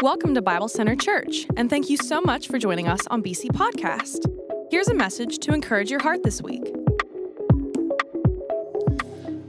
Welcome 0.00 0.32
to 0.36 0.42
Bible 0.42 0.68
Center 0.68 0.94
Church, 0.94 1.44
and 1.56 1.68
thank 1.68 1.90
you 1.90 1.96
so 1.96 2.20
much 2.20 2.46
for 2.46 2.56
joining 2.56 2.86
us 2.86 3.04
on 3.08 3.20
BC 3.20 3.46
Podcast. 3.46 4.30
Here's 4.70 4.86
a 4.86 4.94
message 4.94 5.38
to 5.38 5.52
encourage 5.52 5.90
your 5.90 6.00
heart 6.00 6.22
this 6.22 6.40
week. 6.40 6.62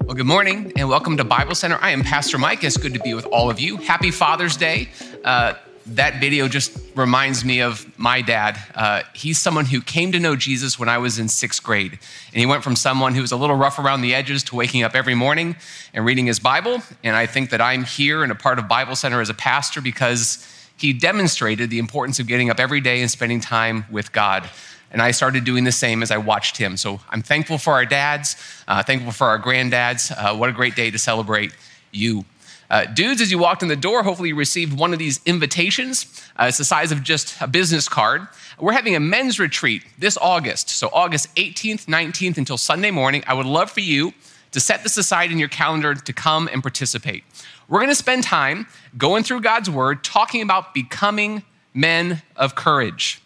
Well, 0.06 0.16
good 0.16 0.26
morning 0.26 0.74
and 0.76 0.90
welcome 0.90 1.18
to 1.18 1.24
Bible 1.24 1.54
Center. 1.54 1.78
I 1.82 1.92
am 1.92 2.02
Pastor 2.02 2.40
Mike. 2.40 2.64
It's 2.64 2.78
good 2.78 2.96
to 2.96 3.00
be 3.00 3.14
with 3.14 3.28
all 3.28 3.52
of 3.52 3.60
you. 3.60 3.78
Happy 3.78 4.10
Father's 4.10 4.58
Day. 4.58 4.90
Uh, 5.24 5.54
that 5.86 6.20
video 6.20 6.48
just 6.48 6.89
reminds 7.00 7.44
me 7.44 7.62
of 7.62 7.88
my 7.98 8.22
dad. 8.22 8.60
Uh, 8.76 9.02
he's 9.16 9.40
someone 9.40 9.66
who 9.66 9.82
came 9.82 10.12
to 10.12 10.20
know 10.20 10.36
Jesus 10.36 10.78
when 10.78 10.90
I 10.90 11.00
was 11.00 11.18
in 11.18 11.28
sixth 11.28 11.64
grade. 11.64 11.94
And 11.94 12.40
he 12.40 12.46
went 12.46 12.64
from 12.64 12.76
someone 12.76 13.16
who 13.16 13.22
was 13.22 13.32
a 13.32 13.38
little 13.38 13.56
rough 13.56 13.80
around 13.80 14.02
the 14.02 14.14
edges 14.14 14.44
to 14.44 14.56
waking 14.56 14.84
up 14.84 14.96
every 14.96 15.16
morning 15.16 15.56
and 15.94 16.06
reading 16.06 16.28
his 16.28 16.40
Bible. 16.40 16.84
And 17.04 17.16
I 17.16 17.26
think 17.26 17.50
that 17.50 17.62
I'm 17.62 17.86
here 17.86 18.22
and 18.22 18.32
a 18.32 18.36
part 18.36 18.60
of 18.60 18.68
Bible 18.68 18.96
Center 18.96 19.22
as 19.22 19.30
a 19.30 19.34
pastor 19.34 19.82
because 19.82 20.46
he 20.78 20.94
demonstrated 20.94 21.70
the 21.70 21.80
importance 21.80 22.20
of 22.20 22.28
getting 22.28 22.50
up 22.50 22.60
every 22.60 22.82
day 22.82 23.02
and 23.02 23.10
spending 23.10 23.40
time 23.40 23.86
with 23.90 24.12
God. 24.12 24.50
And 24.92 25.02
I 25.02 25.12
started 25.12 25.44
doing 25.44 25.64
the 25.64 25.72
same 25.72 26.04
as 26.04 26.12
I 26.12 26.18
watched 26.18 26.58
him. 26.58 26.78
So 26.78 27.00
I'm 27.10 27.22
thankful 27.22 27.58
for 27.58 27.74
our 27.74 27.86
dads, 27.86 28.36
uh, 28.68 28.84
thankful 28.84 29.12
for 29.12 29.28
our 29.28 29.40
granddads. 29.40 30.12
Uh, 30.12 30.36
what 30.36 30.50
a 30.50 30.54
great 30.54 30.76
day 30.76 30.92
to 30.92 30.98
celebrate 30.98 31.52
you. 31.92 32.26
Uh, 32.70 32.86
dudes, 32.86 33.20
as 33.20 33.32
you 33.32 33.40
walked 33.40 33.64
in 33.64 33.68
the 33.68 33.76
door, 33.76 34.04
hopefully 34.04 34.30
you 34.30 34.36
received 34.36 34.78
one 34.78 34.94
of 34.94 35.00
these 35.00 35.20
invitations. 35.26 36.22
Uh, 36.40 36.46
it's 36.48 36.60
the 36.60 36.64
size 36.64 36.92
of 36.92 37.04
just 37.04 37.36
a 37.42 37.48
business 37.48 37.90
card. 37.90 38.28
We're 38.60 38.74
having 38.74 38.96
a 38.96 39.00
men's 39.00 39.40
retreat 39.40 39.84
this 39.98 40.18
August. 40.18 40.70
So, 40.70 40.90
August 40.94 41.34
18th, 41.36 41.86
19th 41.86 42.38
until 42.38 42.58
Sunday 42.58 42.92
morning. 42.92 43.24
I 43.26 43.34
would 43.34 43.48
love 43.48 43.72
for 43.72 43.80
you 43.80 44.14
to 44.52 44.60
set 44.60 44.84
this 44.84 44.98
aside 44.98 45.32
in 45.32 45.40
your 45.40 45.50
calendar 45.50 45.96
to 45.96 46.14
come 46.14 46.48
and 46.52 46.62
participate. 46.62 47.24
We're 47.68 47.80
going 47.80 47.90
to 47.90 47.96
spend 47.96 48.24
time 48.24 48.68
going 48.98 49.24
through 49.24 49.42
God's 49.42 49.70
word, 49.70 50.04
talking 50.04 50.42
about 50.42 50.74
becoming 50.74 51.44
men 51.74 52.22
of 52.36 52.56
courage. 52.56 53.22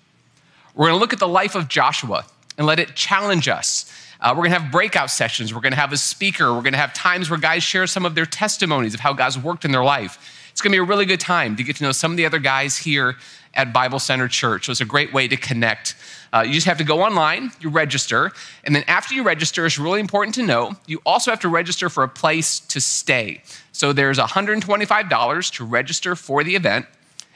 We're 0.76 0.88
going 0.88 0.98
to 0.98 1.00
look 1.00 1.14
at 1.14 1.20
the 1.20 1.28
life 1.28 1.56
of 1.56 1.68
Joshua 1.68 2.26
and 2.58 2.68
let 2.68 2.80
it 2.80 2.96
challenge 2.96 3.48
us 3.48 3.92
uh, 4.24 4.30
we're 4.30 4.44
going 4.44 4.52
to 4.52 4.60
have 4.60 4.72
breakout 4.72 5.12
sessions. 5.12 5.54
We're 5.54 5.60
going 5.60 5.74
to 5.74 5.80
have 5.80 5.92
a 5.92 5.98
speaker. 5.98 6.54
We're 6.54 6.62
going 6.62 6.74
to 6.74 6.80
have 6.80 6.94
times 6.94 7.30
where 7.30 7.38
guys 7.38 7.62
share 7.62 7.86
some 7.88 8.06
of 8.06 8.16
their 8.16 8.26
testimonies 8.26 8.94
of 8.94 9.02
how 9.02 9.12
God's 9.12 9.38
worked 9.38 9.66
in 9.66 9.72
their 9.74 9.84
life. 9.84 10.48
It's 10.50 10.62
going 10.62 10.72
to 10.72 10.76
be 10.76 10.80
a 10.80 10.84
really 10.84 11.06
good 11.06 11.20
time 11.20 11.58
to 11.58 11.64
get 11.64 11.76
to 11.78 11.84
know 11.84 11.92
some 11.92 12.12
of 12.12 12.18
the 12.18 12.26
other 12.26 12.40
guys 12.40 12.78
here 12.78 13.18
at 13.54 13.74
Bible 13.74 14.00
Center 14.00 14.30
Church. 14.30 14.66
So 14.66 14.72
it's 14.72 14.80
a 14.80 14.86
great 14.86 15.12
way 15.12 15.28
to 15.28 15.36
connect. 15.36 15.96
Uh, 16.32 16.44
you 16.48 16.54
just 16.54 16.68
have 16.68 16.78
to 16.78 16.86
go 16.86 17.02
online, 17.02 17.52
you 17.60 17.70
register, 17.70 18.32
and 18.64 18.74
then 18.74 18.84
after 18.88 19.14
you 19.14 19.24
register, 19.24 19.66
it's 19.66 19.78
really 19.78 20.00
important 20.00 20.36
to 20.36 20.44
know 20.44 20.76
you 20.88 21.02
also 21.06 21.30
have 21.30 21.42
to 21.42 21.50
register 21.50 21.90
for 21.90 22.04
a 22.04 22.08
place 22.08 22.62
to 22.62 22.80
stay. 22.80 23.44
So 23.74 23.92
there's 23.92 24.20
$125 24.20 25.52
to 25.56 25.66
register 25.66 26.16
for 26.16 26.44
the 26.44 26.56
event, 26.56 26.86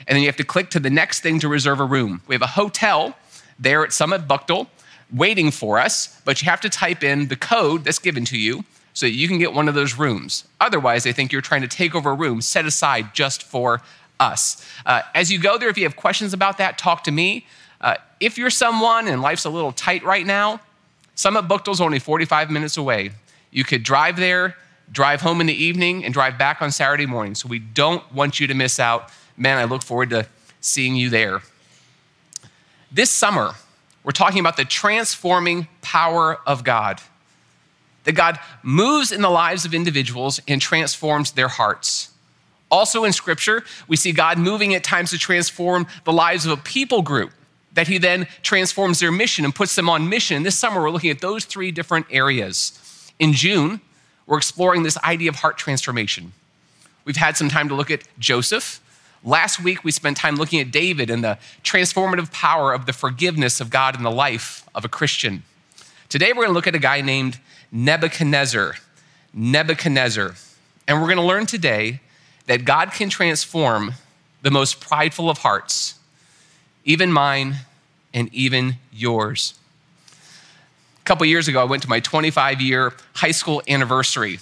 and 0.07 0.15
then 0.15 0.21
you 0.21 0.27
have 0.27 0.37
to 0.37 0.45
click 0.45 0.69
to 0.69 0.79
the 0.79 0.89
next 0.89 1.19
thing 1.19 1.39
to 1.41 1.49
reserve 1.49 1.81
a 1.81 1.85
room. 1.85 2.21
We 2.27 2.35
have 2.35 2.41
a 2.41 2.47
hotel 2.47 3.17
there 3.59 3.83
at 3.83 3.91
Summit 3.91 4.27
Bechtel 4.27 4.67
waiting 5.13 5.51
for 5.51 5.79
us, 5.79 6.19
but 6.25 6.41
you 6.41 6.49
have 6.49 6.61
to 6.61 6.69
type 6.69 7.03
in 7.03 7.27
the 7.27 7.35
code 7.35 7.83
that's 7.83 7.99
given 7.99 8.25
to 8.25 8.37
you 8.37 8.63
so 8.93 9.05
that 9.05 9.13
you 9.13 9.27
can 9.27 9.37
get 9.37 9.53
one 9.53 9.69
of 9.69 9.75
those 9.75 9.95
rooms. 9.95 10.45
Otherwise, 10.59 11.03
they 11.03 11.13
think 11.13 11.31
you're 11.31 11.41
trying 11.41 11.61
to 11.61 11.67
take 11.67 11.95
over 11.95 12.11
a 12.11 12.13
room 12.15 12.41
set 12.41 12.65
aside 12.65 13.13
just 13.13 13.43
for 13.43 13.81
us. 14.19 14.65
Uh, 14.85 15.01
as 15.13 15.31
you 15.31 15.39
go 15.39 15.57
there, 15.57 15.69
if 15.69 15.77
you 15.77 15.83
have 15.83 15.95
questions 15.95 16.33
about 16.33 16.57
that, 16.57 16.77
talk 16.77 17.03
to 17.03 17.11
me. 17.11 17.45
Uh, 17.79 17.95
if 18.19 18.37
you're 18.37 18.49
someone 18.49 19.07
and 19.07 19.21
life's 19.21 19.45
a 19.45 19.49
little 19.49 19.71
tight 19.71 20.03
right 20.03 20.25
now, 20.25 20.59
Summit 21.15 21.47
Bechtel's 21.47 21.81
only 21.81 21.99
45 21.99 22.49
minutes 22.49 22.77
away. 22.77 23.11
You 23.51 23.63
could 23.63 23.83
drive 23.83 24.17
there, 24.17 24.55
drive 24.91 25.21
home 25.21 25.41
in 25.41 25.47
the 25.47 25.63
evening, 25.63 26.03
and 26.03 26.13
drive 26.13 26.37
back 26.37 26.61
on 26.61 26.71
Saturday 26.71 27.05
morning. 27.05 27.35
So 27.35 27.47
we 27.47 27.59
don't 27.59 28.03
want 28.13 28.39
you 28.39 28.47
to 28.47 28.53
miss 28.53 28.79
out. 28.79 29.11
Man, 29.35 29.57
I 29.57 29.65
look 29.65 29.83
forward 29.83 30.09
to 30.11 30.27
seeing 30.61 30.95
you 30.95 31.09
there. 31.09 31.41
This 32.91 33.09
summer, 33.09 33.53
we're 34.07 34.13
talking 34.13 34.39
about 34.39 34.55
the 34.55 34.63
transforming 34.63 35.67
power 35.81 36.39
of 36.47 36.63
God. 36.63 37.01
That 38.05 38.13
God 38.13 38.39
moves 38.63 39.11
in 39.11 39.21
the 39.21 39.29
lives 39.29 39.65
of 39.65 39.73
individuals 39.73 40.39
and 40.47 40.61
transforms 40.61 41.33
their 41.33 41.49
hearts. 41.49 42.11
Also 42.71 43.03
in 43.03 43.11
Scripture, 43.11 43.65
we 43.89 43.97
see 43.97 44.13
God 44.13 44.37
moving 44.37 44.73
at 44.73 44.85
times 44.85 45.09
to 45.09 45.17
transform 45.17 45.87
the 46.05 46.13
lives 46.13 46.45
of 46.45 46.57
a 46.57 46.61
people 46.61 47.01
group, 47.01 47.31
that 47.73 47.89
He 47.89 47.97
then 47.97 48.29
transforms 48.43 49.01
their 49.01 49.11
mission 49.11 49.43
and 49.43 49.53
puts 49.53 49.75
them 49.75 49.89
on 49.89 50.07
mission. 50.07 50.43
This 50.43 50.57
summer, 50.57 50.81
we're 50.81 50.89
looking 50.89 51.11
at 51.11 51.19
those 51.19 51.43
three 51.43 51.71
different 51.71 52.05
areas. 52.09 53.11
In 53.19 53.33
June, 53.33 53.81
we're 54.25 54.37
exploring 54.37 54.83
this 54.83 54.97
idea 55.03 55.27
of 55.27 55.35
heart 55.35 55.57
transformation. 55.57 56.31
We've 57.03 57.17
had 57.17 57.35
some 57.35 57.49
time 57.49 57.67
to 57.67 57.75
look 57.75 57.91
at 57.91 58.03
Joseph 58.19 58.79
Last 59.27 59.61
week, 59.61 59.83
we 59.83 59.91
spent 59.91 60.15
time 60.15 60.37
looking 60.37 60.61
at 60.61 60.71
David 60.71 61.09
and 61.09 61.21
the 61.21 61.37
transformative 61.61 62.31
power 62.31 62.71
of 62.71 62.85
the 62.85 62.93
forgiveness 62.93 63.59
of 63.59 63.69
God 63.69 63.97
in 63.97 64.03
the 64.03 64.09
life 64.09 64.63
of 64.73 64.85
a 64.85 64.87
Christian. 64.87 65.43
Today, 66.07 66.29
we're 66.29 66.45
going 66.45 66.47
to 66.47 66.53
look 66.53 66.65
at 66.65 66.75
a 66.75 66.79
guy 66.79 67.01
named 67.01 67.37
Nebuchadnezzar. 67.69 68.75
Nebuchadnezzar. 69.33 70.33
And 70.87 71.01
we're 71.01 71.07
going 71.07 71.17
to 71.17 71.23
learn 71.23 71.45
today 71.45 71.99
that 72.45 72.63
God 72.63 72.93
can 72.93 73.09
transform 73.09 73.95
the 74.43 74.49
most 74.49 74.79
prideful 74.79 75.29
of 75.29 75.39
hearts, 75.39 75.95
even 76.85 77.11
mine 77.11 77.57
and 78.13 78.33
even 78.33 78.77
yours. 78.93 79.55
A 81.01 81.03
couple 81.03 81.25
years 81.25 81.49
ago, 81.49 81.59
I 81.59 81.65
went 81.65 81.83
to 81.83 81.89
my 81.89 81.99
25 81.99 82.61
year 82.61 82.93
high 83.15 83.31
school 83.31 83.61
anniversary 83.67 84.39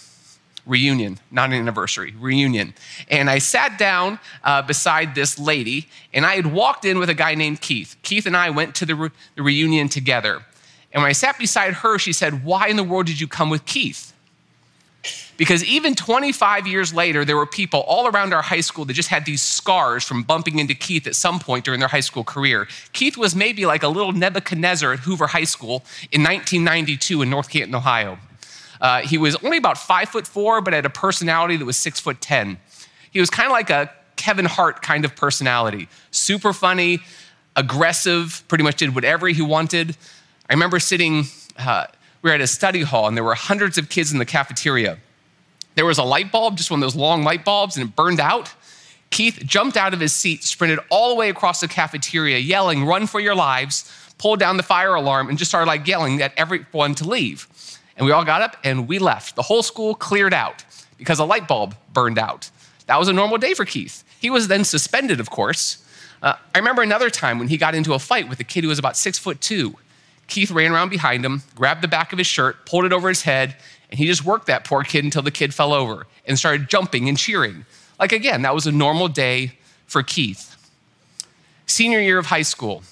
reunion, 0.66 1.20
not 1.32 1.50
an 1.50 1.56
anniversary, 1.56 2.14
reunion. 2.20 2.74
And 3.10 3.30
I 3.30 3.40
sat 3.40 3.78
down 3.78 4.20
uh, 4.44 4.62
beside 4.62 5.16
this 5.16 5.38
lady, 5.38 5.88
and 6.14 6.26
I 6.26 6.36
had 6.36 6.48
walked 6.48 6.86
in 6.86 7.00
with 7.00 7.10
a 7.10 7.14
guy 7.14 7.36
named 7.36 7.62
Keith. 7.62 7.96
Keith 8.02 8.26
and 8.26 8.36
I 8.36 8.50
went 8.50 8.76
to 8.76 8.86
the, 8.86 8.96
re- 8.96 9.10
the 9.36 9.44
reunion 9.44 9.90
together. 9.90 10.44
And 10.92 11.02
when 11.02 11.10
I 11.10 11.14
sat 11.14 11.38
beside 11.38 11.74
her, 11.74 12.00
she 12.00 12.14
said, 12.14 12.44
Why 12.44 12.68
in 12.68 12.78
the 12.78 12.84
world 12.84 13.06
did 13.06 13.20
you 13.20 13.28
come 13.28 13.50
with 13.50 13.66
Keith? 13.66 14.14
Because 15.38 15.64
even 15.66 15.96
25 15.96 16.66
years 16.66 16.94
later, 16.94 17.26
there 17.26 17.36
were 17.36 17.46
people 17.46 17.82
all 17.82 18.08
around 18.08 18.34
our 18.34 18.42
high 18.42 18.62
school 18.62 18.86
that 18.86 18.94
just 18.94 19.10
had 19.10 19.26
these 19.26 19.42
scars 19.42 20.04
from 20.06 20.24
bumping 20.24 20.60
into 20.60 20.74
Keith 20.74 21.08
at 21.08 21.16
some 21.16 21.40
point 21.40 21.66
during 21.66 21.82
their 21.82 21.90
high 21.90 22.00
school 22.00 22.24
career. 22.24 22.68
Keith 22.94 23.18
was 23.18 23.36
maybe 23.36 23.66
like 23.66 23.84
a 23.84 23.90
little 23.90 24.14
Nebuchadnezzar 24.14 24.94
at 24.94 25.00
Hoover 25.00 25.28
High 25.28 25.44
School 25.44 25.84
in 26.12 26.24
1992 26.24 27.22
in 27.22 27.30
North 27.30 27.50
Canton, 27.50 27.76
Ohio. 27.76 28.18
Uh, 28.82 29.02
he 29.02 29.18
was 29.18 29.36
only 29.38 29.58
about 29.58 29.78
five 29.78 30.10
foot 30.10 30.28
four, 30.28 30.62
but 30.62 30.74
had 30.74 30.86
a 30.86 30.90
personality 30.90 31.58
that 31.58 31.66
was 31.66 31.78
six 31.78 32.00
foot 32.00 32.22
10. 32.22 32.58
He 33.12 33.20
was 33.20 33.30
kind 33.30 33.48
of 33.48 33.52
like 33.52 33.70
a 33.70 33.92
Kevin 34.16 34.46
Hart 34.46 34.82
kind 34.82 35.06
of 35.06 35.16
personality, 35.16 35.88
super 36.12 36.54
funny, 36.54 37.00
aggressive, 37.56 38.44
pretty 38.48 38.64
much 38.64 38.78
did 38.78 38.96
whatever 38.96 39.28
he 39.28 39.42
wanted. 39.42 39.98
I 40.50 40.54
remember 40.54 40.80
sitting, 40.80 41.26
uh, 41.58 41.88
we 42.22 42.30
were 42.30 42.36
at 42.36 42.42
a 42.42 42.48
study 42.48 42.82
hall, 42.82 43.08
and 43.08 43.16
there 43.16 43.24
were 43.24 43.36
hundreds 43.36 43.78
of 43.78 43.90
kids 43.90 44.12
in 44.12 44.20
the 44.20 44.26
cafeteria. 44.26 44.98
There 45.76 45.86
was 45.86 45.98
a 45.98 46.04
light 46.04 46.32
bulb, 46.32 46.58
just 46.58 46.72
one 46.72 46.80
of 46.80 46.82
those 46.82 46.96
long 46.96 47.24
light 47.24 47.44
bulbs, 47.44 47.78
and 47.78 47.88
it 47.88 47.96
burned 47.96 48.20
out. 48.20 48.54
Keith 49.10 49.42
jumped 49.46 49.78
out 49.78 49.94
of 49.94 50.00
his 50.00 50.14
seat, 50.14 50.44
sprinted 50.44 50.80
all 50.90 51.10
the 51.10 51.16
way 51.16 51.30
across 51.30 51.62
the 51.62 51.68
cafeteria, 51.68 52.38
yelling, 52.38 52.86
Run 52.86 53.08
for 53.08 53.20
your 53.20 53.36
lives, 53.36 53.92
pulled 54.18 54.40
down 54.40 54.58
the 54.58 54.64
fire 54.64 54.96
alarm, 54.96 55.30
and 55.30 55.38
just 55.38 55.52
started 55.52 55.68
like 55.68 55.88
yelling 55.88 56.22
at 56.22 56.34
everyone 56.38 56.96
to 56.96 57.08
leave. 57.08 57.48
And 57.98 58.06
we 58.06 58.12
all 58.12 58.26
got 58.26 58.42
up 58.42 58.58
and 58.64 58.88
we 58.88 59.00
left. 59.00 59.36
The 59.36 59.42
whole 59.42 59.64
school 59.64 59.96
cleared 59.96 60.34
out 60.34 60.64
because 60.98 61.20
a 61.20 61.26
light 61.26 61.48
bulb 61.48 61.76
burned 61.94 62.20
out. 62.20 62.50
That 62.88 63.00
was 63.00 63.08
a 63.08 63.14
normal 63.14 63.38
day 63.38 63.54
for 63.54 63.66
Keith. 63.66 64.04
He 64.20 64.30
was 64.30 64.48
then 64.48 64.64
suspended, 64.64 65.20
of 65.20 65.30
course. 65.30 65.84
Uh, 66.22 66.34
I 66.54 66.58
remember 66.58 66.82
another 66.82 67.10
time 67.10 67.40
when 67.40 67.48
he 67.48 67.58
got 67.58 67.76
into 67.76 67.94
a 67.94 68.00
fight 68.00 68.30
with 68.30 68.40
a 68.40 68.44
kid 68.44 68.64
who 68.64 68.70
was 68.70 68.80
about 68.80 68.98
six 68.98 69.18
foot 69.18 69.42
two. 69.42 69.76
Keith 70.28 70.52
ran 70.52 70.72
around 70.72 70.90
behind 70.90 71.24
him, 71.24 71.44
grabbed 71.54 71.82
the 71.82 71.88
back 71.88 72.12
of 72.12 72.18
his 72.18 72.28
shirt, 72.28 72.66
pulled 72.66 72.86
it 72.86 72.92
over 72.92 73.10
his 73.10 73.22
head, 73.22 73.56
and 73.92 74.00
he 74.00 74.08
just 74.08 74.26
worked 74.26 74.48
that 74.48 74.64
poor 74.66 74.84
kid 74.84 75.04
until 75.04 75.22
the 75.22 75.32
kid 75.32 75.54
fell 75.54 75.72
over 75.72 76.08
and 76.26 76.38
started 76.40 76.70
jumping 76.70 77.08
and 77.08 77.18
cheering. 77.18 77.66
Like, 78.00 78.12
again, 78.12 78.42
that 78.42 78.56
was 78.56 78.66
a 78.66 78.72
normal 78.72 79.08
day 79.08 79.54
for 79.86 80.02
Keith. 80.02 80.52
Senior 81.68 82.00
year 82.00 82.18
of 82.18 82.26
high 82.26 82.42
school, 82.42 82.84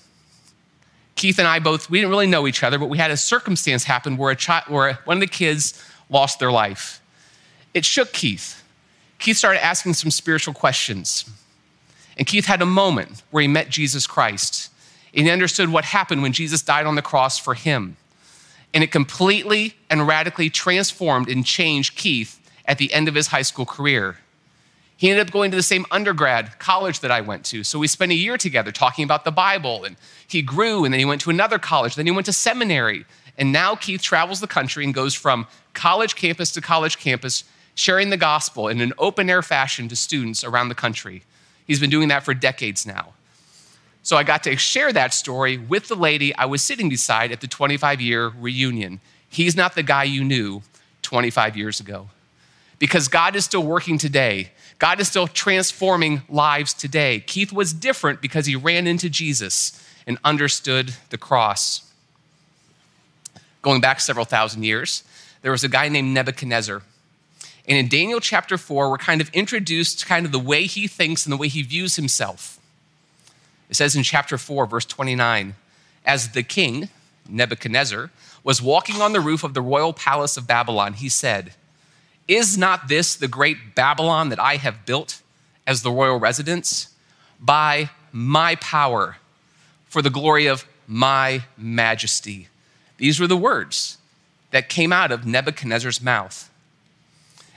Keith 1.15 1.39
and 1.39 1.47
I 1.47 1.59
both, 1.59 1.89
we 1.89 1.99
didn't 1.99 2.09
really 2.09 2.27
know 2.27 2.47
each 2.47 2.63
other, 2.63 2.79
but 2.79 2.89
we 2.89 2.97
had 2.97 3.11
a 3.11 3.17
circumstance 3.17 3.83
happen 3.83 4.17
where, 4.17 4.31
a 4.31 4.35
child, 4.35 4.65
where 4.67 4.99
one 5.05 5.17
of 5.17 5.21
the 5.21 5.27
kids 5.27 5.83
lost 6.09 6.39
their 6.39 6.51
life. 6.51 7.01
It 7.73 7.85
shook 7.85 8.13
Keith. 8.13 8.63
Keith 9.19 9.37
started 9.37 9.63
asking 9.63 9.93
some 9.93 10.11
spiritual 10.11 10.53
questions. 10.53 11.29
And 12.17 12.27
Keith 12.27 12.45
had 12.45 12.61
a 12.61 12.65
moment 12.65 13.23
where 13.31 13.41
he 13.41 13.47
met 13.47 13.69
Jesus 13.69 14.05
Christ. 14.05 14.69
And 15.13 15.25
he 15.25 15.31
understood 15.31 15.69
what 15.69 15.85
happened 15.85 16.21
when 16.23 16.33
Jesus 16.33 16.61
died 16.61 16.85
on 16.85 16.95
the 16.95 17.01
cross 17.01 17.39
for 17.39 17.53
him. 17.53 17.97
And 18.73 18.83
it 18.83 18.91
completely 18.91 19.75
and 19.89 20.07
radically 20.07 20.49
transformed 20.49 21.29
and 21.29 21.45
changed 21.45 21.95
Keith 21.95 22.39
at 22.65 22.79
the 22.79 22.91
end 22.93 23.07
of 23.07 23.15
his 23.15 23.27
high 23.27 23.41
school 23.43 23.65
career. 23.65 24.17
He 24.97 25.09
ended 25.09 25.27
up 25.27 25.33
going 25.33 25.51
to 25.51 25.57
the 25.57 25.63
same 25.63 25.85
undergrad 25.91 26.59
college 26.59 26.99
that 27.01 27.11
I 27.11 27.21
went 27.21 27.43
to. 27.45 27.63
So 27.63 27.79
we 27.79 27.87
spent 27.87 28.11
a 28.11 28.15
year 28.15 28.37
together 28.37 28.71
talking 28.71 29.03
about 29.03 29.25
the 29.25 29.31
Bible. 29.31 29.83
And 29.83 29.95
he 30.27 30.41
grew, 30.41 30.85
and 30.85 30.93
then 30.93 30.99
he 30.99 31.05
went 31.05 31.21
to 31.21 31.29
another 31.29 31.59
college. 31.59 31.95
Then 31.95 32.05
he 32.05 32.11
went 32.11 32.25
to 32.27 32.33
seminary. 32.33 33.05
And 33.37 33.51
now 33.51 33.75
Keith 33.75 34.01
travels 34.01 34.39
the 34.39 34.47
country 34.47 34.85
and 34.85 34.93
goes 34.93 35.13
from 35.13 35.47
college 35.73 36.15
campus 36.15 36.51
to 36.51 36.61
college 36.61 36.97
campus, 36.99 37.43
sharing 37.75 38.11
the 38.11 38.17
gospel 38.17 38.67
in 38.67 38.79
an 38.81 38.93
open 38.97 39.29
air 39.29 39.41
fashion 39.41 39.87
to 39.89 39.95
students 39.95 40.43
around 40.43 40.69
the 40.69 40.75
country. 40.75 41.23
He's 41.65 41.79
been 41.79 41.89
doing 41.89 42.09
that 42.09 42.23
for 42.23 42.33
decades 42.33 42.85
now. 42.85 43.13
So 44.03 44.17
I 44.17 44.23
got 44.23 44.43
to 44.43 44.57
share 44.57 44.91
that 44.91 45.13
story 45.13 45.57
with 45.57 45.87
the 45.87 45.95
lady 45.95 46.35
I 46.35 46.45
was 46.45 46.61
sitting 46.61 46.89
beside 46.89 47.31
at 47.31 47.39
the 47.39 47.47
25 47.47 48.01
year 48.01 48.27
reunion. 48.27 48.99
He's 49.29 49.55
not 49.55 49.75
the 49.75 49.83
guy 49.83 50.03
you 50.03 50.23
knew 50.23 50.61
25 51.01 51.57
years 51.57 51.79
ago. 51.79 52.09
Because 52.79 53.07
God 53.07 53.35
is 53.35 53.45
still 53.45 53.63
working 53.63 53.97
today. 53.97 54.51
God 54.83 54.99
is 54.99 55.07
still 55.07 55.29
transforming 55.29 56.23
lives 56.27 56.73
today. 56.73 57.21
Keith 57.21 57.53
was 57.53 57.71
different 57.71 58.19
because 58.19 58.47
he 58.47 58.57
ran 58.57 58.85
into 58.85 59.09
Jesus 59.09 59.81
and 60.05 60.17
understood 60.25 60.93
the 61.09 61.17
cross. 61.17 61.89
Going 63.61 63.79
back 63.79 64.01
several 64.01 64.25
thousand 64.25 64.63
years, 64.63 65.05
there 65.41 65.53
was 65.53 65.63
a 65.63 65.69
guy 65.69 65.87
named 65.87 66.13
Nebuchadnezzar. 66.13 66.81
And 67.65 67.77
in 67.77 67.87
Daniel 67.87 68.19
chapter 68.19 68.57
4, 68.57 68.89
we're 68.89 68.97
kind 68.97 69.21
of 69.21 69.29
introduced 69.29 70.01
to 70.01 70.05
kind 70.05 70.25
of 70.25 70.33
the 70.33 70.37
way 70.37 70.65
he 70.65 70.89
thinks 70.89 71.25
and 71.25 71.31
the 71.31 71.37
way 71.37 71.47
he 71.47 71.61
views 71.61 71.95
himself. 71.95 72.59
It 73.69 73.77
says 73.77 73.95
in 73.95 74.03
chapter 74.03 74.37
4, 74.37 74.65
verse 74.65 74.83
29, 74.83 75.55
as 76.05 76.33
the 76.33 76.43
king, 76.43 76.89
Nebuchadnezzar, 77.29 78.11
was 78.43 78.61
walking 78.61 79.01
on 79.01 79.13
the 79.13 79.21
roof 79.21 79.45
of 79.45 79.53
the 79.53 79.61
royal 79.61 79.93
palace 79.93 80.35
of 80.35 80.45
Babylon, 80.45 80.91
he 80.91 81.07
said, 81.07 81.53
Is 82.27 82.57
not 82.57 82.87
this 82.87 83.15
the 83.15 83.27
great 83.27 83.75
Babylon 83.75 84.29
that 84.29 84.39
I 84.39 84.55
have 84.55 84.85
built 84.85 85.21
as 85.67 85.81
the 85.81 85.91
royal 85.91 86.19
residence? 86.19 86.93
By 87.39 87.89
my 88.11 88.55
power, 88.55 89.17
for 89.85 90.01
the 90.01 90.09
glory 90.09 90.47
of 90.47 90.65
my 90.87 91.43
majesty. 91.57 92.47
These 92.97 93.19
were 93.19 93.27
the 93.27 93.37
words 93.37 93.97
that 94.51 94.69
came 94.69 94.93
out 94.93 95.11
of 95.11 95.25
Nebuchadnezzar's 95.25 96.01
mouth. 96.01 96.49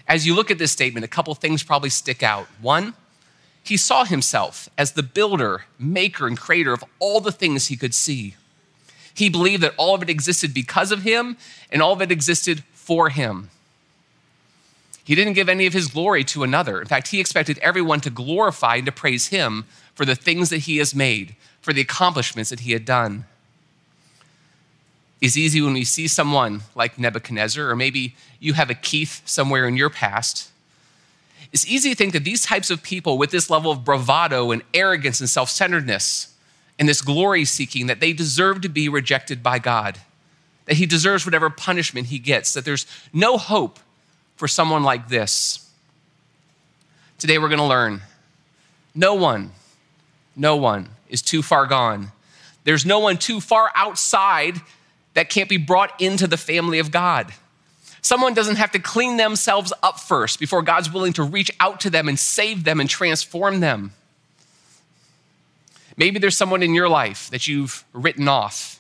As 0.08 0.26
you 0.26 0.34
look 0.34 0.50
at 0.50 0.58
this 0.58 0.72
statement, 0.72 1.04
a 1.04 1.08
couple 1.08 1.34
things 1.34 1.62
probably 1.62 1.90
stick 1.90 2.22
out. 2.22 2.46
One, 2.60 2.94
he 3.62 3.76
saw 3.76 4.04
himself 4.04 4.69
as 4.78 4.92
the 4.92 5.02
builder, 5.02 5.64
maker, 5.78 6.26
and 6.26 6.38
creator 6.38 6.72
of 6.72 6.84
all 6.98 7.20
the 7.20 7.32
things 7.32 7.66
he 7.66 7.76
could 7.76 7.94
see. 7.94 8.36
He 9.12 9.28
believed 9.28 9.62
that 9.62 9.74
all 9.76 9.94
of 9.94 10.02
it 10.02 10.10
existed 10.10 10.54
because 10.54 10.92
of 10.92 11.02
him 11.02 11.36
and 11.70 11.82
all 11.82 11.92
of 11.92 12.02
it 12.02 12.12
existed 12.12 12.62
for 12.74 13.08
him. 13.08 13.50
He 15.06 15.14
didn't 15.14 15.35
give 15.35 15.49
any 15.49 15.67
of 15.67 15.73
his 15.73 15.87
glory 15.87 16.25
to 16.25 16.43
another. 16.43 16.81
In 16.81 16.88
fact, 16.88 17.08
he 17.08 17.20
expected 17.20 17.58
everyone 17.58 18.00
to 18.00 18.11
glorify 18.11 18.75
and 18.76 18.87
to 18.87 18.93
praise 18.93 19.29
him 19.29 19.64
for 19.94 20.05
the 20.05 20.17
things 20.17 20.50
that 20.50 20.62
he 20.62 20.79
has 20.79 20.97
made, 20.97 21.37
for 21.61 21.73
the 21.73 21.81
accomplishments 21.81 22.50
that 22.50 22.61
he 22.61 22.73
had 22.73 22.85
done. 22.85 23.25
It's 25.20 25.37
easy 25.37 25.61
when 25.61 25.75
we 25.75 25.85
see 25.85 26.08
someone 26.08 26.62
like 26.75 26.99
Nebuchadnezzar, 26.99 27.70
or 27.70 27.76
maybe 27.76 28.17
you 28.41 28.55
have 28.55 28.69
a 28.69 28.75
Keith 28.75 29.23
somewhere 29.25 29.69
in 29.69 29.76
your 29.76 29.91
past. 29.91 30.50
It's 31.53 31.69
easy 31.69 31.91
to 31.91 31.94
think 31.94 32.12
that 32.12 32.25
these 32.25 32.44
types 32.44 32.69
of 32.69 32.82
people 32.82 33.17
with 33.17 33.31
this 33.31 33.49
level 33.49 33.70
of 33.70 33.85
bravado 33.85 34.50
and 34.50 34.62
arrogance 34.75 35.20
and 35.20 35.31
self 35.31 35.50
centeredness 35.50 36.35
and 36.81 36.88
this 36.88 37.00
glory 37.00 37.44
seeking, 37.44 37.87
that 37.87 38.00
they 38.00 38.12
deserve 38.12 38.61
to 38.62 38.69
be 38.69 38.88
rejected 38.88 39.41
by 39.41 39.61
God, 39.61 40.00
that 40.64 40.75
he 40.75 40.85
deserves 40.85 41.25
whatever 41.25 41.49
punishment 41.49 42.08
he 42.08 42.19
gets, 42.19 42.53
that 42.55 42.64
there's 42.64 42.87
no 43.12 43.38
hope 43.38 43.79
for 44.36 44.48
someone 44.48 44.82
like 44.82 45.08
this. 45.08 45.68
Today 47.18 47.38
we're 47.38 47.48
going 47.48 47.58
to 47.58 47.64
learn 47.64 48.02
no 48.94 49.14
one 49.14 49.52
no 50.36 50.56
one 50.56 50.90
is 51.08 51.22
too 51.22 51.42
far 51.42 51.66
gone. 51.66 52.12
There's 52.64 52.84
no 52.84 52.98
one 52.98 53.16
too 53.16 53.40
far 53.40 53.70
outside 53.74 54.60
that 55.14 55.30
can't 55.30 55.48
be 55.48 55.56
brought 55.56 55.98
into 56.00 56.26
the 56.26 56.36
family 56.36 56.78
of 56.78 56.90
God. 56.90 57.32
Someone 58.02 58.34
doesn't 58.34 58.56
have 58.56 58.70
to 58.72 58.78
clean 58.78 59.16
themselves 59.16 59.72
up 59.82 59.98
first 59.98 60.38
before 60.38 60.62
God's 60.62 60.92
willing 60.92 61.14
to 61.14 61.22
reach 61.22 61.50
out 61.58 61.80
to 61.80 61.90
them 61.90 62.08
and 62.08 62.18
save 62.18 62.64
them 62.64 62.78
and 62.78 62.88
transform 62.88 63.60
them. 63.60 63.92
Maybe 65.96 66.18
there's 66.18 66.36
someone 66.36 66.62
in 66.62 66.74
your 66.74 66.88
life 66.88 67.30
that 67.30 67.46
you've 67.46 67.84
written 67.94 68.28
off. 68.28 68.78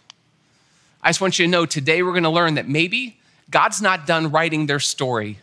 I 1.02 1.08
just 1.08 1.20
want 1.20 1.38
you 1.38 1.46
to 1.46 1.50
know 1.50 1.64
today 1.64 2.02
we're 2.02 2.12
going 2.12 2.24
to 2.24 2.30
learn 2.30 2.54
that 2.54 2.68
maybe 2.68 3.18
God's 3.50 3.80
not 3.80 4.06
done 4.06 4.30
writing 4.30 4.66
their 4.66 4.80
story. 4.80 5.38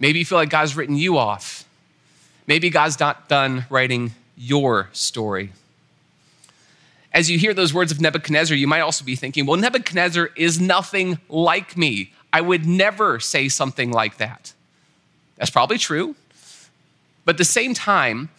Maybe 0.00 0.18
you 0.18 0.24
feel 0.24 0.38
like 0.38 0.50
God's 0.50 0.74
written 0.74 0.96
you 0.96 1.18
off. 1.18 1.64
Maybe 2.46 2.70
God's 2.70 2.98
not 2.98 3.28
done 3.28 3.66
writing 3.70 4.12
your 4.36 4.88
story. 4.92 5.52
As 7.12 7.30
you 7.30 7.38
hear 7.38 7.52
those 7.52 7.74
words 7.74 7.92
of 7.92 8.00
Nebuchadnezzar, 8.00 8.56
you 8.56 8.66
might 8.66 8.80
also 8.80 9.04
be 9.04 9.14
thinking, 9.14 9.44
well, 9.44 9.58
Nebuchadnezzar 9.58 10.30
is 10.36 10.58
nothing 10.60 11.18
like 11.28 11.76
me. 11.76 12.12
I 12.32 12.40
would 12.40 12.66
never 12.66 13.20
say 13.20 13.48
something 13.48 13.90
like 13.90 14.16
that. 14.16 14.54
That's 15.36 15.50
probably 15.50 15.78
true. 15.78 16.16
But 17.24 17.34
at 17.34 17.38
the 17.38 17.44
same 17.44 17.74
time, 17.74 18.30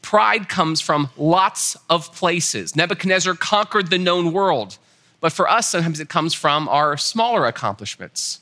pride 0.00 0.48
comes 0.48 0.80
from 0.80 1.10
lots 1.16 1.76
of 1.90 2.14
places. 2.14 2.74
Nebuchadnezzar 2.74 3.34
conquered 3.34 3.90
the 3.90 3.98
known 3.98 4.32
world. 4.32 4.78
But 5.20 5.32
for 5.32 5.48
us, 5.50 5.70
sometimes 5.70 6.00
it 6.00 6.08
comes 6.08 6.34
from 6.34 6.68
our 6.68 6.96
smaller 6.96 7.46
accomplishments. 7.46 8.40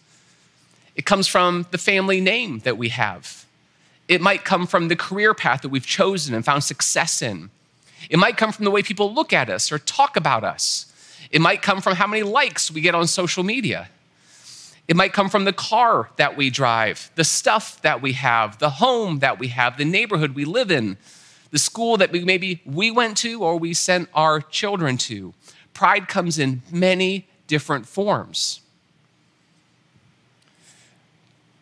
It 0.94 1.06
comes 1.06 1.26
from 1.26 1.66
the 1.70 1.78
family 1.78 2.20
name 2.20 2.60
that 2.60 2.76
we 2.76 2.88
have. 2.90 3.46
It 4.08 4.20
might 4.20 4.44
come 4.44 4.66
from 4.66 4.88
the 4.88 4.96
career 4.96 5.34
path 5.34 5.62
that 5.62 5.68
we've 5.68 5.86
chosen 5.86 6.34
and 6.34 6.44
found 6.44 6.64
success 6.64 7.22
in. 7.22 7.50
It 8.08 8.18
might 8.18 8.36
come 8.36 8.52
from 8.52 8.64
the 8.64 8.70
way 8.70 8.82
people 8.82 9.12
look 9.12 9.32
at 9.32 9.48
us 9.48 9.70
or 9.70 9.78
talk 9.78 10.16
about 10.16 10.42
us. 10.42 10.86
It 11.30 11.40
might 11.40 11.62
come 11.62 11.80
from 11.80 11.94
how 11.94 12.06
many 12.06 12.22
likes 12.22 12.70
we 12.70 12.80
get 12.80 12.94
on 12.94 13.06
social 13.06 13.44
media. 13.44 13.88
It 14.88 14.96
might 14.96 15.12
come 15.12 15.28
from 15.28 15.44
the 15.44 15.52
car 15.52 16.10
that 16.16 16.36
we 16.36 16.50
drive, 16.50 17.12
the 17.14 17.22
stuff 17.22 17.80
that 17.82 18.02
we 18.02 18.14
have, 18.14 18.58
the 18.58 18.70
home 18.70 19.20
that 19.20 19.38
we 19.38 19.48
have, 19.48 19.76
the 19.76 19.84
neighborhood 19.84 20.34
we 20.34 20.44
live 20.44 20.72
in, 20.72 20.96
the 21.52 21.58
school 21.58 21.96
that 21.98 22.10
we, 22.10 22.24
maybe 22.24 22.60
we 22.64 22.90
went 22.90 23.16
to 23.18 23.44
or 23.44 23.56
we 23.56 23.74
sent 23.74 24.08
our 24.14 24.40
children 24.40 24.96
to. 24.96 25.32
Pride 25.74 26.08
comes 26.08 26.38
in 26.38 26.62
many 26.72 27.28
different 27.46 27.86
forms. 27.86 28.59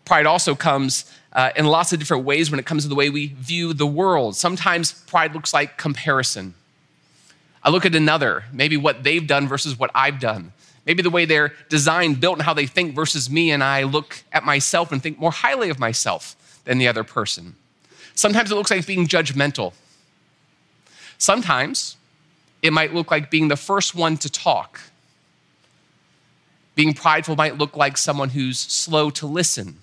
Pride 0.09 0.25
also 0.25 0.55
comes 0.55 1.05
uh, 1.35 1.51
in 1.55 1.67
lots 1.67 1.93
of 1.93 1.99
different 1.99 2.25
ways 2.25 2.51
when 2.51 2.59
it 2.59 2.65
comes 2.65 2.85
to 2.85 2.89
the 2.89 2.95
way 2.95 3.11
we 3.11 3.27
view 3.27 3.75
the 3.75 3.87
world. 3.87 4.37
Sometimes 4.37 4.91
pride 4.91 5.35
looks 5.35 5.53
like 5.53 5.77
comparison. 5.77 6.55
I 7.63 7.69
look 7.69 7.85
at 7.85 7.95
another, 7.95 8.45
maybe 8.51 8.79
what 8.79 9.05
they've 9.05 9.27
done 9.27 9.47
versus 9.47 9.79
what 9.79 9.91
I've 9.95 10.19
done. 10.19 10.55
Maybe 10.87 11.03
the 11.03 11.11
way 11.11 11.27
they're 11.27 11.53
designed, 11.69 12.21
built, 12.21 12.39
and 12.39 12.43
how 12.43 12.55
they 12.55 12.65
think 12.65 12.95
versus 12.95 13.29
me, 13.29 13.51
and 13.51 13.63
I 13.63 13.83
look 13.83 14.23
at 14.33 14.47
myself 14.47 14.93
and 14.93 15.03
think 15.03 15.19
more 15.19 15.31
highly 15.31 15.69
of 15.69 15.79
myself 15.79 16.35
than 16.65 16.79
the 16.79 16.89
other 16.89 17.05
person. 17.05 17.55
Sometimes 18.15 18.51
it 18.51 18.55
looks 18.55 18.71
like 18.71 18.87
being 18.87 19.07
judgmental. 19.07 19.75
Sometimes 21.19 21.99
it 22.63 22.73
might 22.73 22.95
look 22.95 23.11
like 23.11 23.31
being 23.31 23.49
the 23.49 23.57
first 23.57 23.95
one 23.95 24.17
to 24.17 24.31
talk. 24.31 24.81
Being 26.75 26.95
prideful 26.95 27.37
might 27.37 27.59
look 27.59 27.77
like 27.77 27.99
someone 27.99 28.31
who's 28.31 28.59
slow 28.59 29.11
to 29.11 29.27
listen 29.27 29.81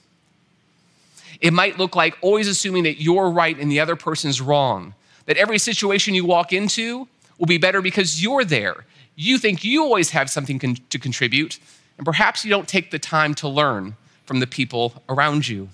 it 1.41 1.53
might 1.53 1.77
look 1.77 1.95
like 1.95 2.17
always 2.21 2.47
assuming 2.47 2.83
that 2.83 3.01
you're 3.01 3.29
right 3.29 3.57
and 3.57 3.71
the 3.71 3.79
other 3.79 3.95
person's 3.95 4.41
wrong, 4.41 4.93
that 5.25 5.37
every 5.37 5.57
situation 5.57 6.13
you 6.13 6.25
walk 6.25 6.53
into 6.53 7.07
will 7.37 7.45
be 7.45 7.57
better 7.57 7.81
because 7.81 8.21
you're 8.21 8.43
there. 8.43 8.85
You 9.15 9.37
think 9.37 9.63
you 9.63 9.83
always 9.83 10.11
have 10.11 10.29
something 10.29 10.59
con- 10.59 10.77
to 10.89 10.99
contribute, 10.99 11.59
and 11.97 12.05
perhaps 12.05 12.43
you 12.43 12.49
don't 12.49 12.67
take 12.67 12.91
the 12.91 12.99
time 12.99 13.33
to 13.35 13.47
learn 13.47 13.95
from 14.25 14.39
the 14.39 14.47
people 14.47 15.01
around 15.07 15.47
you. 15.47 15.69